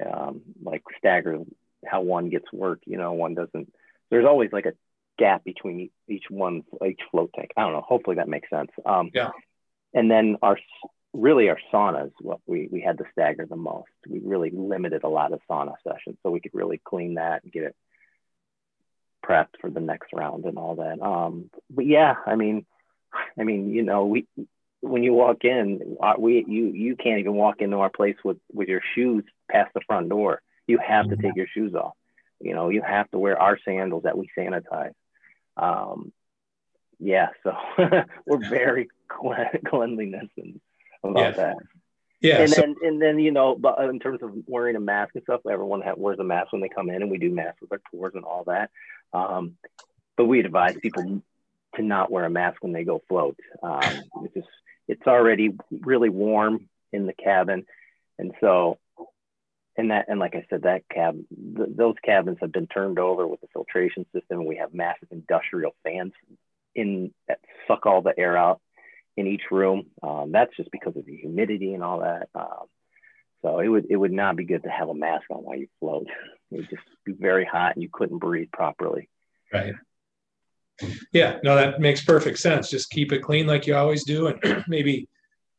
um, 0.06 0.42
like 0.64 0.84
stagger 0.98 1.40
how 1.86 2.02
one 2.02 2.30
gets 2.30 2.52
work. 2.52 2.80
You 2.86 2.98
know, 2.98 3.14
one 3.14 3.36
doesn't. 3.36 3.72
There's 4.10 4.26
always 4.26 4.52
like 4.52 4.66
a 4.66 4.74
gap 5.20 5.44
between 5.44 5.90
each 6.08 6.26
one, 6.30 6.64
each 6.86 7.02
float 7.12 7.32
tank. 7.36 7.52
I 7.58 7.62
don't 7.62 7.74
know. 7.74 7.82
Hopefully 7.82 8.18
that 8.18 8.30
makes 8.30 8.50
sense. 8.50 8.72
Um, 8.86 9.12
yeah. 9.14 9.32
And 9.94 10.10
then 10.10 10.38
our 10.42 10.58
really 11.14 11.50
our 11.50 11.60
saunas, 11.74 12.12
what 12.22 12.40
we 12.46 12.68
we 12.72 12.82
had 12.82 12.98
to 12.98 13.06
stagger 13.12 13.46
the 13.46 13.56
most. 13.56 13.90
We 14.08 14.20
really 14.24 14.52
limited 14.52 15.04
a 15.04 15.10
lot 15.10 15.34
of 15.34 15.40
sauna 15.50 15.76
sessions, 15.84 16.18
so 16.24 16.32
we 16.32 16.40
could 16.40 16.54
really 16.54 16.82
clean 16.84 17.16
that 17.16 17.44
and 17.44 17.52
get 17.52 17.64
it 17.64 17.76
prepped 19.28 19.60
for 19.60 19.70
the 19.70 19.80
next 19.80 20.14
round 20.14 20.46
and 20.46 20.58
all 20.58 20.76
that. 20.76 21.02
Um, 21.02 21.50
but 21.70 21.86
yeah, 21.86 22.16
I 22.26 22.36
mean, 22.36 22.66
I 23.38 23.44
mean, 23.44 23.72
you 23.72 23.84
know, 23.84 24.06
we 24.06 24.28
when 24.82 25.04
you 25.04 25.14
walk 25.14 25.44
in, 25.44 25.98
uh, 26.02 26.14
we 26.18 26.46
you 26.48 26.68
you 26.68 26.96
can't 26.96 27.20
even 27.20 27.34
walk 27.34 27.62
into 27.62 27.78
our 27.78 27.90
place 27.90 28.18
with 28.24 28.38
with 28.54 28.68
your 28.68 28.82
shoes 28.96 29.24
past 29.50 29.74
the 29.74 29.82
front 29.88 30.10
door. 30.10 30.42
You 30.68 30.80
have 30.86 31.10
to 31.10 31.16
take 31.16 31.36
your 31.36 31.48
shoes 31.48 31.74
off. 31.74 31.94
You 32.40 32.54
know, 32.54 32.70
you 32.70 32.82
have 32.82 33.10
to 33.12 33.20
wear 33.20 33.42
our 33.42 33.58
sandals 33.64 34.04
that 34.04 34.18
we 34.18 34.30
sanitize. 34.38 34.94
Um, 35.56 36.12
yeah, 37.00 37.30
so 37.44 37.56
we're 38.26 38.50
very 38.50 38.90
cleanliness 39.66 40.30
and 40.38 40.60
about 41.04 41.20
yeah. 41.20 41.32
that. 41.32 41.56
Yeah. 42.20 42.42
And 42.42 42.50
so- 42.50 42.62
then 42.62 42.76
and 42.82 43.02
then 43.02 43.20
you 43.20 43.32
know, 43.32 43.56
but 43.56 43.80
in 43.80 44.00
terms 44.00 44.22
of 44.22 44.32
wearing 44.48 44.76
a 44.76 44.80
mask 44.80 45.16
and 45.16 45.24
stuff, 45.24 45.42
everyone 45.50 45.82
ha- 45.82 45.94
wears 45.96 46.20
a 46.20 46.24
mask 46.24 46.52
when 46.52 46.62
they 46.62 46.70
come 46.70 46.90
in, 46.90 47.02
and 47.02 47.12
we 47.12 47.18
do 47.18 47.32
masks 47.32 47.62
with 47.62 47.72
our 47.72 47.82
tours 47.92 48.14
and 48.16 48.24
all 48.24 48.44
that. 48.46 48.70
Um, 49.14 49.58
but 50.16 50.26
we 50.26 50.40
advise 50.40 50.76
people 50.82 51.22
to 51.76 51.82
not 51.82 52.12
wear 52.12 52.26
a 52.26 52.30
mask 52.30 52.64
when 52.64 52.74
they 52.74 52.84
go 52.84 53.02
float. 53.08 53.38
Um, 53.62 54.04
it's 54.24 54.34
just 54.34 54.48
it's 54.88 55.08
already 55.08 55.52
really 55.72 56.10
warm 56.10 56.70
in 56.92 57.06
the 57.06 57.14
cabin, 57.14 57.66
and 58.18 58.32
so 58.42 58.80
and 59.78 59.92
that 59.92 60.06
and 60.08 60.20
like 60.20 60.36
I 60.36 60.46
said, 60.50 60.64
that 60.64 60.84
cab 60.90 61.18
th- 61.56 61.70
those 61.76 61.96
cabins 62.04 62.38
have 62.42 62.52
been 62.52 62.68
turned 62.68 63.00
over 63.00 63.28
with 63.28 63.42
the 63.42 63.48
filtration 63.54 64.06
system. 64.14 64.46
We 64.46 64.58
have 64.58 64.74
massive 64.74 65.10
industrial 65.12 65.76
fans 65.84 66.14
in 66.76 67.14
that 67.28 67.40
suck 67.68 67.86
all 67.86 68.02
the 68.02 68.18
air 68.18 68.36
out 68.38 68.60
in 69.16 69.28
each 69.28 69.44
room. 69.52 69.88
Um, 70.02 70.32
that's 70.32 70.56
just 70.58 70.72
because 70.72 70.96
of 70.96 71.06
the 71.06 71.16
humidity 71.16 71.74
and 71.74 71.84
all 71.84 72.00
that. 72.00 72.30
Um, 72.34 72.66
so 73.42 73.60
it 73.60 73.68
would 73.68 73.88
it 73.90 73.96
would 73.96 74.12
not 74.12 74.36
be 74.36 74.46
good 74.46 74.64
to 74.64 74.70
have 74.70 74.90
a 74.90 74.96
mask 74.96 75.26
on 75.30 75.44
while 75.44 75.58
you 75.58 75.68
float. 75.80 76.08
It 76.52 76.58
would 76.58 76.70
just 76.70 76.84
be 77.06 77.14
very 77.14 77.46
hot 77.46 77.76
and 77.76 77.84
you 77.84 77.90
couldn't 77.92 78.20
breathe 78.20 78.52
properly. 78.52 79.10
Right. 79.54 79.74
Yeah, 81.12 81.38
no, 81.44 81.56
that 81.56 81.80
makes 81.80 82.04
perfect 82.04 82.38
sense. 82.38 82.70
Just 82.70 82.90
keep 82.90 83.12
it 83.12 83.24
clean 83.24 83.48
like 83.48 83.66
you 83.66 83.76
always 83.76 84.04
do, 84.04 84.28
and 84.28 84.64
maybe 84.68 85.08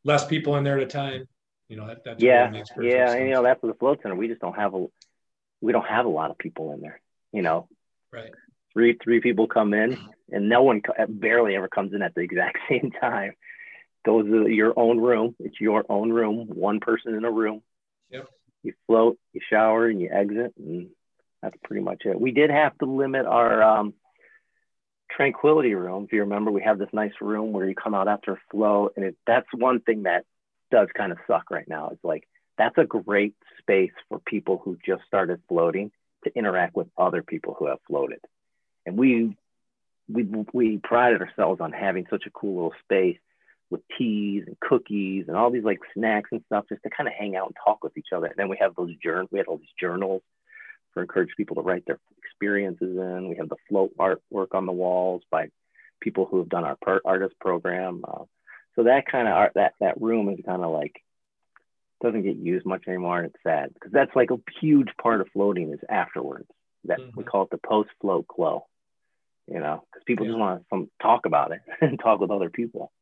less 0.04 0.26
people 0.26 0.56
in 0.56 0.64
there 0.64 0.76
at 0.76 0.82
a 0.82 0.86
time. 0.86 1.26
You 1.68 1.76
know, 1.76 1.86
that 1.86 2.04
that's 2.04 2.22
yeah, 2.22 2.48
makes 2.48 2.70
yeah. 2.80 3.06
sense. 3.06 3.16
And, 3.16 3.28
you 3.28 3.34
know, 3.34 3.42
that's 3.42 3.60
for 3.60 3.66
the 3.66 3.74
float 3.74 4.00
center. 4.02 4.14
We 4.14 4.28
just 4.28 4.40
don't 4.40 4.56
have 4.56 4.74
a 4.74 4.86
we 5.60 5.72
don't 5.72 5.86
have 5.86 6.06
a 6.06 6.10
lot 6.10 6.30
of 6.30 6.38
people 6.38 6.72
in 6.72 6.80
there. 6.80 7.00
You 7.32 7.42
know, 7.42 7.68
right. 8.12 8.30
Three 8.72 8.96
three 9.02 9.20
people 9.20 9.48
come 9.48 9.74
in, 9.74 9.98
and 10.30 10.48
no 10.48 10.62
one 10.62 10.82
barely 11.08 11.56
ever 11.56 11.68
comes 11.68 11.92
in 11.94 12.02
at 12.02 12.14
the 12.14 12.20
exact 12.22 12.58
same 12.68 12.92
time. 13.00 13.32
Those 14.04 14.26
are 14.26 14.48
your 14.48 14.72
own 14.78 14.98
room. 14.98 15.34
It's 15.40 15.60
your 15.60 15.84
own 15.88 16.10
room. 16.10 16.46
One 16.48 16.80
person 16.80 17.14
in 17.14 17.24
a 17.24 17.30
room. 17.30 17.62
Yep. 18.10 18.28
You 18.62 18.72
float, 18.86 19.18
you 19.32 19.40
shower, 19.48 19.86
and 19.86 20.00
you 20.00 20.10
exit, 20.12 20.54
and 20.58 20.88
that's 21.42 21.56
pretty 21.64 21.82
much 21.82 22.02
it. 22.04 22.20
We 22.20 22.32
did 22.32 22.50
have 22.50 22.76
to 22.78 22.86
limit 22.86 23.26
our 23.26 23.62
um, 23.62 23.94
tranquility 25.10 25.74
room. 25.74 26.04
If 26.04 26.12
you 26.12 26.20
remember, 26.20 26.50
we 26.50 26.62
have 26.62 26.78
this 26.78 26.88
nice 26.92 27.12
room 27.20 27.52
where 27.52 27.68
you 27.68 27.74
come 27.74 27.94
out 27.94 28.08
after 28.08 28.32
a 28.32 28.40
flow, 28.50 28.90
and 28.96 29.04
it, 29.04 29.16
that's 29.26 29.46
one 29.54 29.80
thing 29.80 30.04
that 30.04 30.24
does 30.70 30.88
kind 30.96 31.12
of 31.12 31.18
suck 31.26 31.50
right 31.50 31.68
now. 31.68 31.90
It's 31.92 32.04
like 32.04 32.28
that's 32.56 32.76
a 32.78 32.84
great 32.84 33.34
space 33.60 33.92
for 34.08 34.18
people 34.18 34.60
who 34.62 34.76
just 34.84 35.02
started 35.06 35.40
floating 35.48 35.90
to 36.24 36.36
interact 36.36 36.74
with 36.74 36.88
other 36.96 37.22
people 37.22 37.54
who 37.58 37.66
have 37.66 37.78
floated. 37.86 38.20
And 38.84 38.96
we 38.96 39.36
we 40.08 40.26
we 40.52 40.78
prided 40.78 41.20
ourselves 41.20 41.60
on 41.60 41.72
having 41.72 42.06
such 42.10 42.24
a 42.26 42.30
cool 42.30 42.54
little 42.54 42.74
space 42.84 43.18
with 43.70 43.80
teas 43.98 44.44
and 44.46 44.58
cookies 44.60 45.26
and 45.28 45.36
all 45.36 45.50
these 45.50 45.64
like 45.64 45.80
snacks 45.94 46.30
and 46.32 46.42
stuff 46.46 46.64
just 46.68 46.82
to 46.82 46.90
kind 46.90 47.06
of 47.06 47.14
hang 47.14 47.36
out 47.36 47.46
and 47.46 47.56
talk 47.62 47.84
with 47.84 47.96
each 47.98 48.12
other. 48.14 48.26
And 48.26 48.36
then 48.36 48.48
we 48.48 48.56
have 48.60 48.74
those 48.74 48.94
journals. 49.02 49.28
We 49.30 49.38
had 49.38 49.46
all 49.46 49.58
these 49.58 49.66
journals 49.78 50.22
for 50.94 51.02
encourage 51.02 51.30
people 51.36 51.56
to 51.56 51.62
write 51.62 51.84
their 51.86 51.98
experiences 52.24 52.96
in. 52.96 53.28
We 53.28 53.36
have 53.36 53.48
the 53.48 53.56
float 53.68 53.92
artwork 53.98 54.54
on 54.54 54.66
the 54.66 54.72
walls 54.72 55.22
by 55.30 55.48
people 56.00 56.26
who 56.26 56.38
have 56.38 56.48
done 56.48 56.64
our 56.64 56.76
per- 56.80 57.00
artist 57.04 57.34
program. 57.40 58.04
Uh, 58.06 58.24
so 58.74 58.84
that 58.84 59.04
kind 59.10 59.28
of 59.28 59.34
art, 59.34 59.52
that 59.56 59.74
that 59.80 60.00
room 60.00 60.28
is 60.28 60.38
kind 60.46 60.62
of 60.62 60.70
like 60.70 61.02
doesn't 62.00 62.22
get 62.22 62.36
used 62.36 62.64
much 62.64 62.84
anymore, 62.86 63.18
and 63.18 63.26
it's 63.26 63.42
sad 63.42 63.74
because 63.74 63.92
that's 63.92 64.14
like 64.14 64.30
a 64.30 64.38
huge 64.60 64.88
part 65.02 65.20
of 65.20 65.28
floating 65.32 65.72
is 65.72 65.80
afterwards. 65.88 66.48
That 66.84 67.00
mm-hmm. 67.00 67.10
we 67.16 67.24
call 67.24 67.42
it 67.42 67.50
the 67.50 67.58
post 67.58 67.90
float 68.00 68.26
glow. 68.28 68.66
You 69.48 69.60
know, 69.60 69.82
because 69.90 70.04
people 70.06 70.26
yeah. 70.26 70.32
just 70.32 70.38
want 70.38 70.64
to 70.72 70.88
talk 71.02 71.26
about 71.26 71.52
it 71.52 71.60
and 71.80 71.98
talk 71.98 72.20
with 72.20 72.30
other 72.30 72.50
people. 72.50 72.92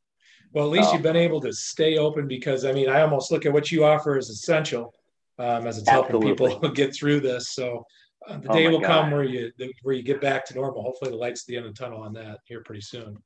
Well, 0.52 0.64
at 0.64 0.70
least 0.70 0.92
you've 0.92 1.02
been 1.02 1.16
able 1.16 1.40
to 1.42 1.52
stay 1.52 1.98
open 1.98 2.26
because 2.26 2.64
I 2.64 2.72
mean, 2.72 2.88
I 2.88 3.02
almost 3.02 3.30
look 3.30 3.44
at 3.46 3.52
what 3.52 3.70
you 3.70 3.84
offer 3.84 4.16
as 4.16 4.30
essential 4.30 4.94
um, 5.38 5.66
as 5.66 5.78
it's 5.78 5.88
Absolutely. 5.88 6.28
helping 6.28 6.50
people 6.50 6.68
get 6.74 6.94
through 6.94 7.20
this. 7.20 7.50
So 7.50 7.84
uh, 8.26 8.38
the 8.38 8.48
day 8.48 8.66
oh 8.66 8.70
will 8.70 8.80
God. 8.80 8.88
come 8.88 9.10
where 9.10 9.24
you 9.24 9.52
where 9.82 9.94
you 9.94 10.02
get 10.02 10.20
back 10.20 10.46
to 10.46 10.54
normal. 10.54 10.82
Hopefully, 10.82 11.10
the 11.10 11.16
light's 11.16 11.42
at 11.42 11.46
the 11.46 11.56
end 11.56 11.66
of 11.66 11.74
the 11.74 11.78
tunnel 11.78 12.02
on 12.02 12.12
that 12.14 12.38
here 12.46 12.62
pretty 12.62 12.80
soon. 12.80 13.18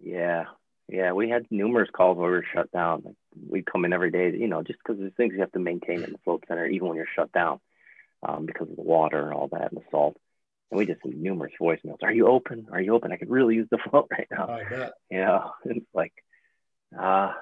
Yeah, 0.00 0.44
yeah, 0.88 1.12
we 1.12 1.28
had 1.28 1.46
numerous 1.50 1.90
calls 1.90 2.16
where 2.16 2.30
we 2.30 2.36
were 2.36 2.46
shut 2.54 2.70
down. 2.72 3.02
Like 3.04 3.14
we'd 3.48 3.66
come 3.66 3.84
in 3.84 3.92
every 3.92 4.10
day, 4.10 4.32
you 4.36 4.48
know, 4.48 4.62
just 4.62 4.78
because 4.78 4.98
there's 4.98 5.12
things 5.16 5.34
you 5.34 5.40
have 5.40 5.52
to 5.52 5.58
maintain 5.58 6.02
in 6.02 6.12
the 6.12 6.18
float 6.24 6.44
center, 6.48 6.66
even 6.66 6.88
when 6.88 6.96
you're 6.96 7.06
shut 7.14 7.32
down, 7.32 7.60
um, 8.26 8.46
because 8.46 8.70
of 8.70 8.76
the 8.76 8.82
water 8.82 9.24
and 9.24 9.34
all 9.34 9.48
that 9.48 9.72
and 9.72 9.80
the 9.80 9.84
salt. 9.90 10.16
And 10.70 10.78
we 10.78 10.86
just 10.86 11.00
had 11.04 11.14
numerous 11.14 11.52
voicemails. 11.60 12.02
Are 12.02 12.12
you 12.12 12.26
open? 12.28 12.68
Are 12.72 12.80
you 12.80 12.94
open? 12.94 13.12
I 13.12 13.16
could 13.16 13.30
really 13.30 13.54
use 13.54 13.68
the 13.70 13.78
float 13.90 14.08
right 14.10 14.28
now. 14.30 14.48
I 14.48 14.64
bet. 14.68 14.92
You 15.10 15.18
know, 15.24 15.52
it's 15.64 15.86
like, 15.94 16.12
uh, 16.96 17.32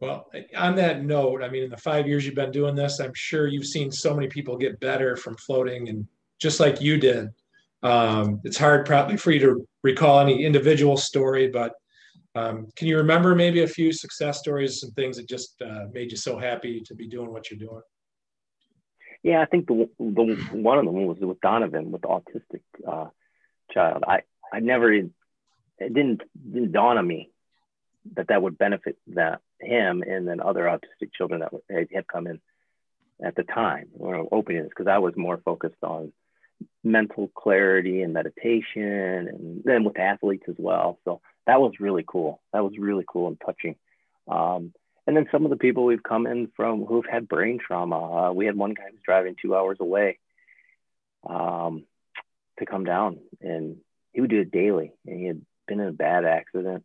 well, 0.00 0.30
on 0.56 0.76
that 0.76 1.04
note, 1.04 1.42
I 1.42 1.48
mean, 1.48 1.64
in 1.64 1.70
the 1.70 1.76
five 1.76 2.06
years 2.06 2.24
you've 2.24 2.34
been 2.34 2.52
doing 2.52 2.74
this, 2.74 3.00
I'm 3.00 3.14
sure 3.14 3.48
you've 3.48 3.66
seen 3.66 3.90
so 3.90 4.14
many 4.14 4.28
people 4.28 4.56
get 4.56 4.78
better 4.78 5.16
from 5.16 5.36
floating, 5.36 5.88
and 5.88 6.06
just 6.38 6.60
like 6.60 6.80
you 6.80 6.98
did. 6.98 7.28
Um, 7.82 8.40
it's 8.44 8.58
hard 8.58 8.86
probably 8.86 9.16
for 9.16 9.32
you 9.32 9.40
to 9.40 9.68
recall 9.82 10.20
any 10.20 10.44
individual 10.44 10.96
story, 10.96 11.48
but 11.48 11.74
um, 12.34 12.68
can 12.76 12.86
you 12.86 12.96
remember 12.96 13.34
maybe 13.34 13.62
a 13.62 13.68
few 13.68 13.92
success 13.92 14.38
stories, 14.38 14.80
some 14.80 14.92
things 14.92 15.16
that 15.16 15.28
just 15.28 15.60
uh, 15.62 15.86
made 15.92 16.10
you 16.10 16.16
so 16.16 16.38
happy 16.38 16.80
to 16.82 16.94
be 16.94 17.08
doing 17.08 17.32
what 17.32 17.50
you're 17.50 17.58
doing? 17.58 17.82
Yeah, 19.24 19.42
I 19.42 19.46
think 19.46 19.66
the 19.66 19.88
the 19.98 20.36
one 20.52 20.78
of 20.78 20.84
them 20.84 21.06
was 21.06 21.18
with 21.18 21.40
Donovan, 21.40 21.90
with 21.90 22.02
the 22.02 22.08
autistic 22.08 22.60
uh, 22.86 23.08
child. 23.72 24.04
I 24.06 24.20
I 24.52 24.60
never 24.60 24.92
it 24.92 25.10
didn't 25.78 26.22
didn't 26.52 26.70
dawn 26.70 26.98
on 26.98 27.06
me 27.06 27.30
that 28.14 28.28
that 28.28 28.42
would 28.42 28.58
benefit 28.58 28.96
that 29.08 29.40
him 29.60 30.02
and 30.02 30.26
then 30.26 30.40
other 30.40 30.64
autistic 30.64 31.12
children 31.16 31.40
that 31.40 31.88
had 31.92 32.06
come 32.06 32.26
in 32.26 32.40
at 33.22 33.34
the 33.34 33.42
time 33.42 33.88
or 33.98 34.28
opening 34.32 34.62
this 34.62 34.70
because 34.70 34.86
I 34.86 34.98
was 34.98 35.14
more 35.16 35.38
focused 35.44 35.82
on 35.82 36.12
mental 36.84 37.28
clarity 37.28 38.02
and 38.02 38.12
meditation 38.12 39.28
and 39.28 39.62
then 39.64 39.84
with 39.84 39.98
athletes 39.98 40.44
as 40.48 40.56
well. 40.58 40.98
So 41.04 41.20
that 41.46 41.60
was 41.60 41.72
really 41.80 42.04
cool. 42.06 42.40
That 42.52 42.64
was 42.64 42.74
really 42.78 43.04
cool 43.06 43.28
and 43.28 43.40
touching. 43.44 43.76
Um, 44.28 44.72
and 45.06 45.16
then 45.16 45.26
some 45.32 45.44
of 45.44 45.50
the 45.50 45.56
people 45.56 45.86
we've 45.86 46.02
come 46.02 46.26
in 46.26 46.50
from 46.54 46.84
who've 46.84 47.06
had 47.10 47.28
brain 47.28 47.58
trauma. 47.58 48.28
Uh, 48.28 48.32
we 48.32 48.44
had 48.44 48.56
one 48.56 48.74
guy 48.74 48.84
who's 48.90 49.00
driving 49.02 49.36
two 49.40 49.56
hours 49.56 49.78
away 49.80 50.18
um, 51.26 51.84
to 52.58 52.66
come 52.66 52.84
down, 52.84 53.18
and 53.40 53.78
he 54.12 54.20
would 54.20 54.28
do 54.28 54.40
it 54.40 54.50
daily. 54.50 54.92
And 55.06 55.18
he 55.18 55.26
had 55.26 55.40
been 55.66 55.80
in 55.80 55.88
a 55.88 55.92
bad 55.92 56.26
accident, 56.26 56.84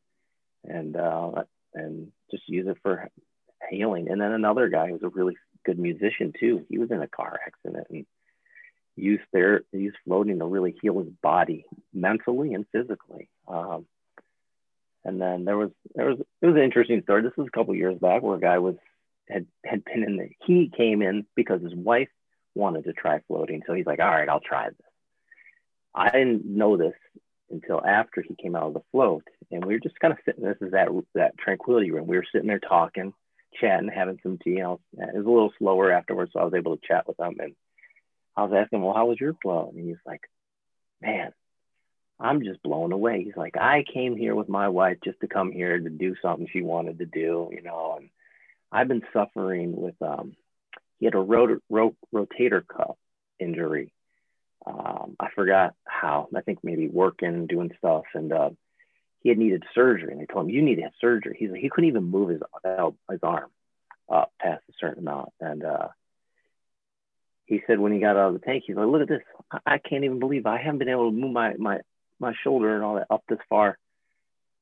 and 0.63 0.95
uh, 0.95 1.43
and 1.73 2.12
just 2.32 2.43
use 2.47 2.67
it 2.67 2.78
for 2.82 3.10
healing. 3.69 4.10
And 4.10 4.19
then 4.19 4.32
another 4.32 4.69
guy 4.69 4.89
who's 4.89 5.04
a 5.04 5.10
really 5.10 5.38
good 5.65 5.80
musician 5.80 6.34
too. 6.39 6.65
He 6.69 6.78
was 6.78 6.91
in 6.91 7.02
a 7.02 7.08
car 7.08 7.39
accident 7.45 7.88
and 7.89 8.06
used 8.95 9.23
their 9.32 9.63
used 9.71 9.97
floating 10.06 10.39
to 10.39 10.45
really 10.45 10.76
heal 10.82 10.99
his 10.99 11.10
body 11.21 11.65
mentally 11.93 12.54
and 12.54 12.65
physically. 12.71 13.30
Um, 13.47 13.86
and 15.06 15.21
then 15.21 15.45
there 15.45 15.58
was 15.58 15.71
there 15.95 16.08
was 16.08 16.19
it 16.41 16.45
was 16.45 16.56
an 16.56 16.63
interesting 16.63 17.02
story. 17.04 17.23
This 17.23 17.38
was 17.38 17.47
a 17.47 17.58
couple 17.58 17.76
years 17.76 17.97
back 17.97 18.21
where 18.21 18.38
a 18.38 18.41
guy 18.41 18.60
was 18.60 18.76
had 19.30 19.47
had 19.65 19.84
been 19.86 20.04
in 20.04 20.17
the 20.17 20.30
he 20.45 20.71
came 20.76 21.02
in 21.02 21.26
because 21.36 21.62
his 21.62 21.76
wife 21.76 22.10
wanted 22.56 22.86
to 22.86 22.93
try 22.93 23.19
floating. 23.28 23.63
So 23.65 23.73
he's 23.73 23.86
like, 23.86 23.99
all 23.99 24.08
right, 24.08 24.30
I'll 24.30 24.39
try 24.39 24.69
this. 24.69 24.78
I 25.95 26.10
didn't 26.10 26.45
know 26.45 26.78
this 26.78 26.93
until 27.54 27.86
after 27.86 28.22
he 28.22 28.36
came 28.36 28.56
out 28.56 28.68
of 28.68 28.74
the 28.74 28.84
float. 28.92 29.24
And 29.52 29.63
we 29.63 29.74
were 29.74 29.80
just 29.80 30.00
kind 30.00 30.12
of 30.12 30.20
sitting, 30.26 30.44
this 30.44 30.58
is 30.62 30.72
that 30.72 30.89
that 31.13 31.38
tranquility 31.38 31.92
room. 31.92 32.08
We 32.08 32.18
were 32.18 32.26
sitting 32.32 32.48
there 32.48 32.60
talking, 32.60 33.13
chatting, 33.60 33.89
having 33.94 34.20
some 34.24 34.38
tea. 34.44 34.60
And 34.60 34.80
it 34.94 35.16
was 35.16 35.26
a 35.26 35.30
little 35.30 35.54
slower 35.60 35.92
afterwards, 35.92 36.32
so 36.34 36.39
I 36.39 36.44
was 36.44 36.54
able 36.54 36.76
to 36.76 36.88
chat 36.88 37.08
with 37.08 37.20
him. 37.20 37.38
And 37.39 37.56
I 38.36 38.44
was 38.44 38.54
asking, 38.54 38.82
well, 38.82 38.96
how 38.96 39.06
was 39.06 39.20
your 39.20 39.36
float? 39.42 39.74
And 39.74 39.88
he's 39.88 39.98
like, 40.06 40.22
man, 41.02 41.32
I'm 42.20 42.44
just 42.44 42.63
blown 42.63 42.92
away. 42.92 43.24
He's 43.24 43.38
like, 43.38 43.56
I 43.58 43.86
came 43.94 44.18
here 44.18 44.36
with 44.36 44.50
my 44.50 44.70
wife 44.70 44.98
just 45.04 45.20
to 45.22 45.28
come 45.28 45.52
here 45.52 45.78
to 45.78 45.89
do 45.89 46.16
something 46.22 46.48
she 46.52 46.62
wanted 46.62 47.00
to 47.00 47.06
do, 47.06 47.50
you 47.52 47.62
know, 47.62 47.98
and 48.00 48.10
I've 48.72 48.88
been 48.88 49.04
suffering 49.13 49.76
with, 49.76 50.02
um, 50.02 50.36
he 51.00 51.06
had 51.06 51.16
a 51.16 51.20
rot- 51.20 51.62
rot- 51.70 51.96
rotator 52.13 52.66
cuff 52.66 52.96
injury 53.39 53.92
um, 54.65 55.15
I 55.19 55.28
forgot 55.36 55.76
how. 55.86 56.30
I 56.36 56.41
think 56.41 56.60
maybe 56.63 56.88
working, 56.88 57.47
doing 57.47 57.71
stuff, 57.78 58.04
and 58.13 58.32
uh, 58.32 58.49
he 59.21 59.30
had 59.30 59.38
needed 59.38 59.63
surgery. 59.73 60.12
And 60.12 60.21
they 60.21 60.26
told 60.26 60.45
him, 60.45 60.52
"You 60.52 60.62
need 60.62 60.76
to 60.76 60.84
have 60.84 60.93
surgery." 61.02 61.36
He's 61.38 61.52
like, 61.52 61.62
he 61.62 61.69
couldn't 61.69 61.89
even 61.89 62.04
move 62.04 62.30
his 62.30 62.41
his 63.10 63.19
arm 63.23 63.49
up 64.10 64.32
past 64.39 64.63
a 64.69 64.73
certain 64.80 65.04
amount, 65.04 65.30
and 65.39 65.63
uh, 65.63 65.88
he 67.45 67.62
said 67.67 67.80
when 67.80 67.91
he 67.91 67.99
got 67.99 68.15
out 68.15 68.30
of 68.30 68.34
the 68.34 68.45
tank, 68.45 68.63
he's 68.65 68.76
like, 68.76 68.88
"Look 68.88 69.02
at 69.02 69.10
this! 69.10 69.21
I, 69.52 69.60
I 69.65 69.78
can't 69.78 70.06
even 70.06 70.19
believe 70.19 70.45
I 70.45 70.62
haven't 70.62 70.80
been 70.80 70.89
able 70.89 71.12
to 71.12 71.17
move 71.17 71.34
my 71.34 71.56
my 71.56 71.80
my 72.19 72.34
shoulder 72.43 72.76
and 72.76 72.84
all 72.84 72.95
that 72.95 73.08
up 73.10 73.23
this 73.28 73.39
far 73.49 73.78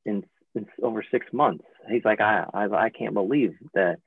in, 0.06 0.24
in 0.56 0.68
over 0.82 1.06
six 1.12 1.28
months." 1.32 1.66
He's 1.90 2.06
like, 2.06 2.22
"I 2.22 2.46
I, 2.54 2.66
I 2.66 2.90
can't 2.90 3.14
believe 3.14 3.56
that." 3.74 3.98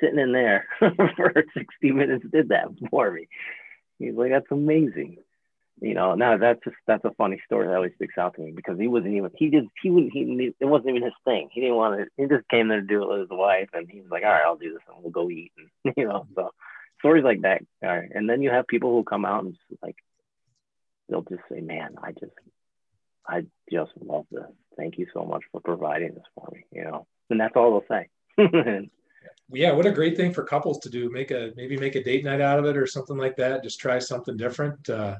Sitting 0.00 0.18
in 0.18 0.32
there 0.32 0.66
for 0.78 1.32
60 1.56 1.92
minutes 1.92 2.24
did 2.32 2.48
that 2.48 2.66
for 2.90 3.12
me. 3.12 3.28
He's 4.00 4.16
like, 4.16 4.32
that's 4.32 4.50
amazing 4.50 5.18
you 5.80 5.94
know, 5.94 6.14
now 6.14 6.36
that's 6.36 6.62
just 6.64 6.76
that's 6.86 7.04
a 7.04 7.14
funny 7.18 7.40
story 7.46 7.66
that 7.66 7.74
always 7.74 7.92
sticks 7.96 8.16
out 8.16 8.34
to 8.34 8.40
me 8.42 8.52
because 8.52 8.78
he 8.78 8.86
wasn't 8.86 9.14
even 9.14 9.30
he 9.36 9.50
just 9.50 9.66
he 9.82 9.90
wouldn't 9.90 10.12
he 10.12 10.54
it 10.60 10.64
wasn't 10.64 10.90
even 10.90 11.02
his 11.02 11.12
thing. 11.24 11.48
He 11.52 11.60
didn't 11.60 11.76
want 11.76 11.98
to. 11.98 12.06
He 12.16 12.28
just 12.28 12.48
came 12.48 12.68
there 12.68 12.80
to 12.80 12.86
do 12.86 13.02
it 13.02 13.08
with 13.08 13.20
his 13.20 13.28
wife, 13.30 13.68
and 13.72 13.88
he 13.90 14.00
was 14.00 14.10
like, 14.10 14.22
all 14.22 14.30
right, 14.30 14.44
I'll 14.46 14.56
do 14.56 14.72
this, 14.72 14.82
and 14.88 15.02
we'll 15.02 15.10
go 15.10 15.30
eat, 15.30 15.52
and 15.58 15.94
you 15.96 16.06
know, 16.06 16.26
so 16.34 16.50
stories 17.00 17.24
like 17.24 17.42
that. 17.42 17.62
All 17.82 17.90
right, 17.90 18.10
and 18.14 18.28
then 18.28 18.40
you 18.40 18.50
have 18.50 18.66
people 18.66 18.90
who 18.90 19.04
come 19.04 19.24
out 19.24 19.44
and 19.44 19.54
just 19.54 19.82
like 19.82 19.96
they'll 21.08 21.22
just 21.22 21.42
say, 21.50 21.60
man, 21.60 21.96
I 22.02 22.12
just 22.12 22.32
I 23.26 23.42
just 23.70 23.92
love 24.00 24.26
this. 24.30 24.44
Thank 24.76 24.98
you 24.98 25.06
so 25.12 25.24
much 25.24 25.42
for 25.50 25.60
providing 25.60 26.14
this 26.14 26.24
for 26.34 26.48
me. 26.52 26.64
You 26.70 26.84
know, 26.84 27.06
and 27.30 27.40
that's 27.40 27.56
all 27.56 27.82
they'll 27.88 27.98
say. 27.98 28.08
yeah, 29.50 29.72
what 29.72 29.86
a 29.86 29.92
great 29.92 30.16
thing 30.16 30.32
for 30.32 30.44
couples 30.44 30.78
to 30.80 30.88
do. 30.88 31.10
Make 31.10 31.30
a 31.32 31.52
maybe 31.56 31.76
make 31.76 31.96
a 31.96 32.02
date 32.02 32.24
night 32.24 32.40
out 32.40 32.58
of 32.58 32.64
it 32.64 32.76
or 32.76 32.86
something 32.86 33.16
like 33.16 33.36
that. 33.36 33.64
Just 33.64 33.80
try 33.80 33.98
something 33.98 34.36
different. 34.36 34.88
Uh, 34.88 35.16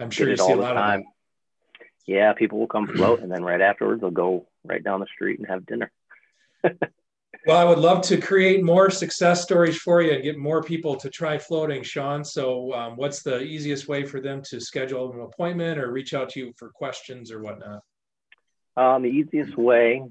I'm 0.00 0.10
sure 0.10 0.28
you 0.28 0.36
see 0.36 0.52
a 0.52 0.56
lot 0.56 0.74
time. 0.74 1.00
of 1.00 1.06
Yeah, 2.06 2.32
people 2.32 2.58
will 2.58 2.66
come 2.66 2.86
float, 2.86 3.20
and 3.20 3.30
then 3.30 3.42
right 3.42 3.60
afterwards 3.60 4.00
they'll 4.00 4.10
go 4.10 4.46
right 4.64 4.82
down 4.82 5.00
the 5.00 5.06
street 5.06 5.38
and 5.38 5.48
have 5.48 5.66
dinner. 5.66 5.90
well, 6.62 7.56
I 7.56 7.64
would 7.64 7.78
love 7.78 8.02
to 8.02 8.20
create 8.20 8.64
more 8.64 8.90
success 8.90 9.42
stories 9.42 9.76
for 9.76 10.00
you 10.02 10.12
and 10.12 10.22
get 10.22 10.38
more 10.38 10.62
people 10.62 10.96
to 10.96 11.10
try 11.10 11.38
floating, 11.38 11.82
Sean. 11.82 12.24
So, 12.24 12.72
um, 12.72 12.96
what's 12.96 13.22
the 13.22 13.40
easiest 13.42 13.88
way 13.88 14.04
for 14.04 14.20
them 14.20 14.42
to 14.50 14.60
schedule 14.60 15.12
an 15.12 15.20
appointment 15.20 15.78
or 15.78 15.92
reach 15.92 16.14
out 16.14 16.30
to 16.30 16.40
you 16.40 16.52
for 16.56 16.70
questions 16.70 17.30
or 17.30 17.42
whatnot? 17.42 17.80
Um, 18.76 19.02
the 19.02 19.08
easiest 19.08 19.56
way 19.56 20.02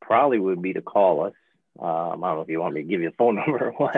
probably 0.00 0.38
would 0.38 0.60
be 0.60 0.74
to 0.74 0.82
call 0.82 1.24
us. 1.24 1.34
Um, 1.78 2.24
I 2.24 2.28
don't 2.28 2.36
know 2.36 2.40
if 2.40 2.48
you 2.48 2.60
want 2.60 2.74
me 2.74 2.82
to 2.82 2.88
give 2.88 3.00
you 3.00 3.08
a 3.08 3.12
phone 3.12 3.36
number 3.46 3.68
or 3.68 3.72
what 3.72 3.96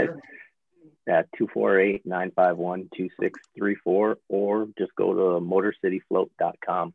at 1.08 1.28
248-951-2634 1.40 4.16
or 4.28 4.68
just 4.78 4.94
go 4.96 5.14
to 5.14 5.40
motorcityfloat.com. 5.44 6.94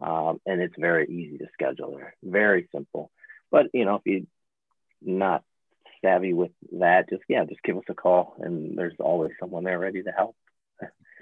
Um, 0.00 0.40
and 0.44 0.60
it's 0.60 0.74
very 0.76 1.06
easy 1.08 1.38
to 1.38 1.46
schedule 1.52 1.96
there. 1.96 2.16
Very 2.22 2.68
simple. 2.74 3.12
But, 3.50 3.66
you 3.72 3.84
know, 3.84 3.96
if 3.96 4.02
you're 4.04 4.22
not 5.00 5.44
savvy 6.02 6.34
with 6.34 6.50
that, 6.72 7.08
just, 7.08 7.22
yeah, 7.28 7.44
just 7.44 7.62
give 7.62 7.76
us 7.76 7.84
a 7.88 7.94
call 7.94 8.34
and 8.40 8.76
there's 8.76 8.96
always 8.98 9.30
someone 9.38 9.62
there 9.64 9.78
ready 9.78 10.02
to 10.02 10.10
help. 10.10 10.34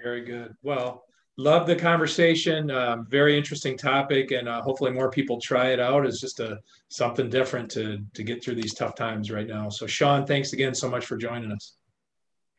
Very 0.03 0.25
good. 0.25 0.55
Well, 0.63 1.05
love 1.37 1.67
the 1.67 1.75
conversation. 1.75 2.71
Um, 2.71 3.05
very 3.07 3.37
interesting 3.37 3.77
topic, 3.77 4.31
and 4.31 4.49
uh, 4.49 4.61
hopefully 4.61 4.91
more 4.91 5.09
people 5.09 5.39
try 5.39 5.69
it 5.69 5.79
out. 5.79 6.05
It's 6.05 6.19
just 6.19 6.41
a 6.41 6.59
something 6.89 7.29
different 7.29 7.71
to 7.71 7.99
to 8.13 8.23
get 8.23 8.43
through 8.43 8.55
these 8.55 8.73
tough 8.73 8.95
times 8.95 9.31
right 9.31 9.47
now. 9.47 9.69
So, 9.69 9.87
Sean, 9.87 10.25
thanks 10.25 10.51
again 10.51 10.75
so 10.75 10.89
much 10.89 11.05
for 11.05 11.15
joining 11.15 11.53
us. 11.53 11.77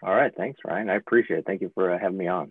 All 0.05 0.15
right. 0.15 0.33
Thanks, 0.37 0.61
Ryan. 0.65 0.91
I 0.91 0.97
appreciate 0.97 1.39
it. 1.39 1.47
Thank 1.47 1.63
you 1.63 1.71
for 1.75 1.91
uh, 1.91 1.99
having 1.99 2.19
me 2.19 2.29
on. 2.29 2.51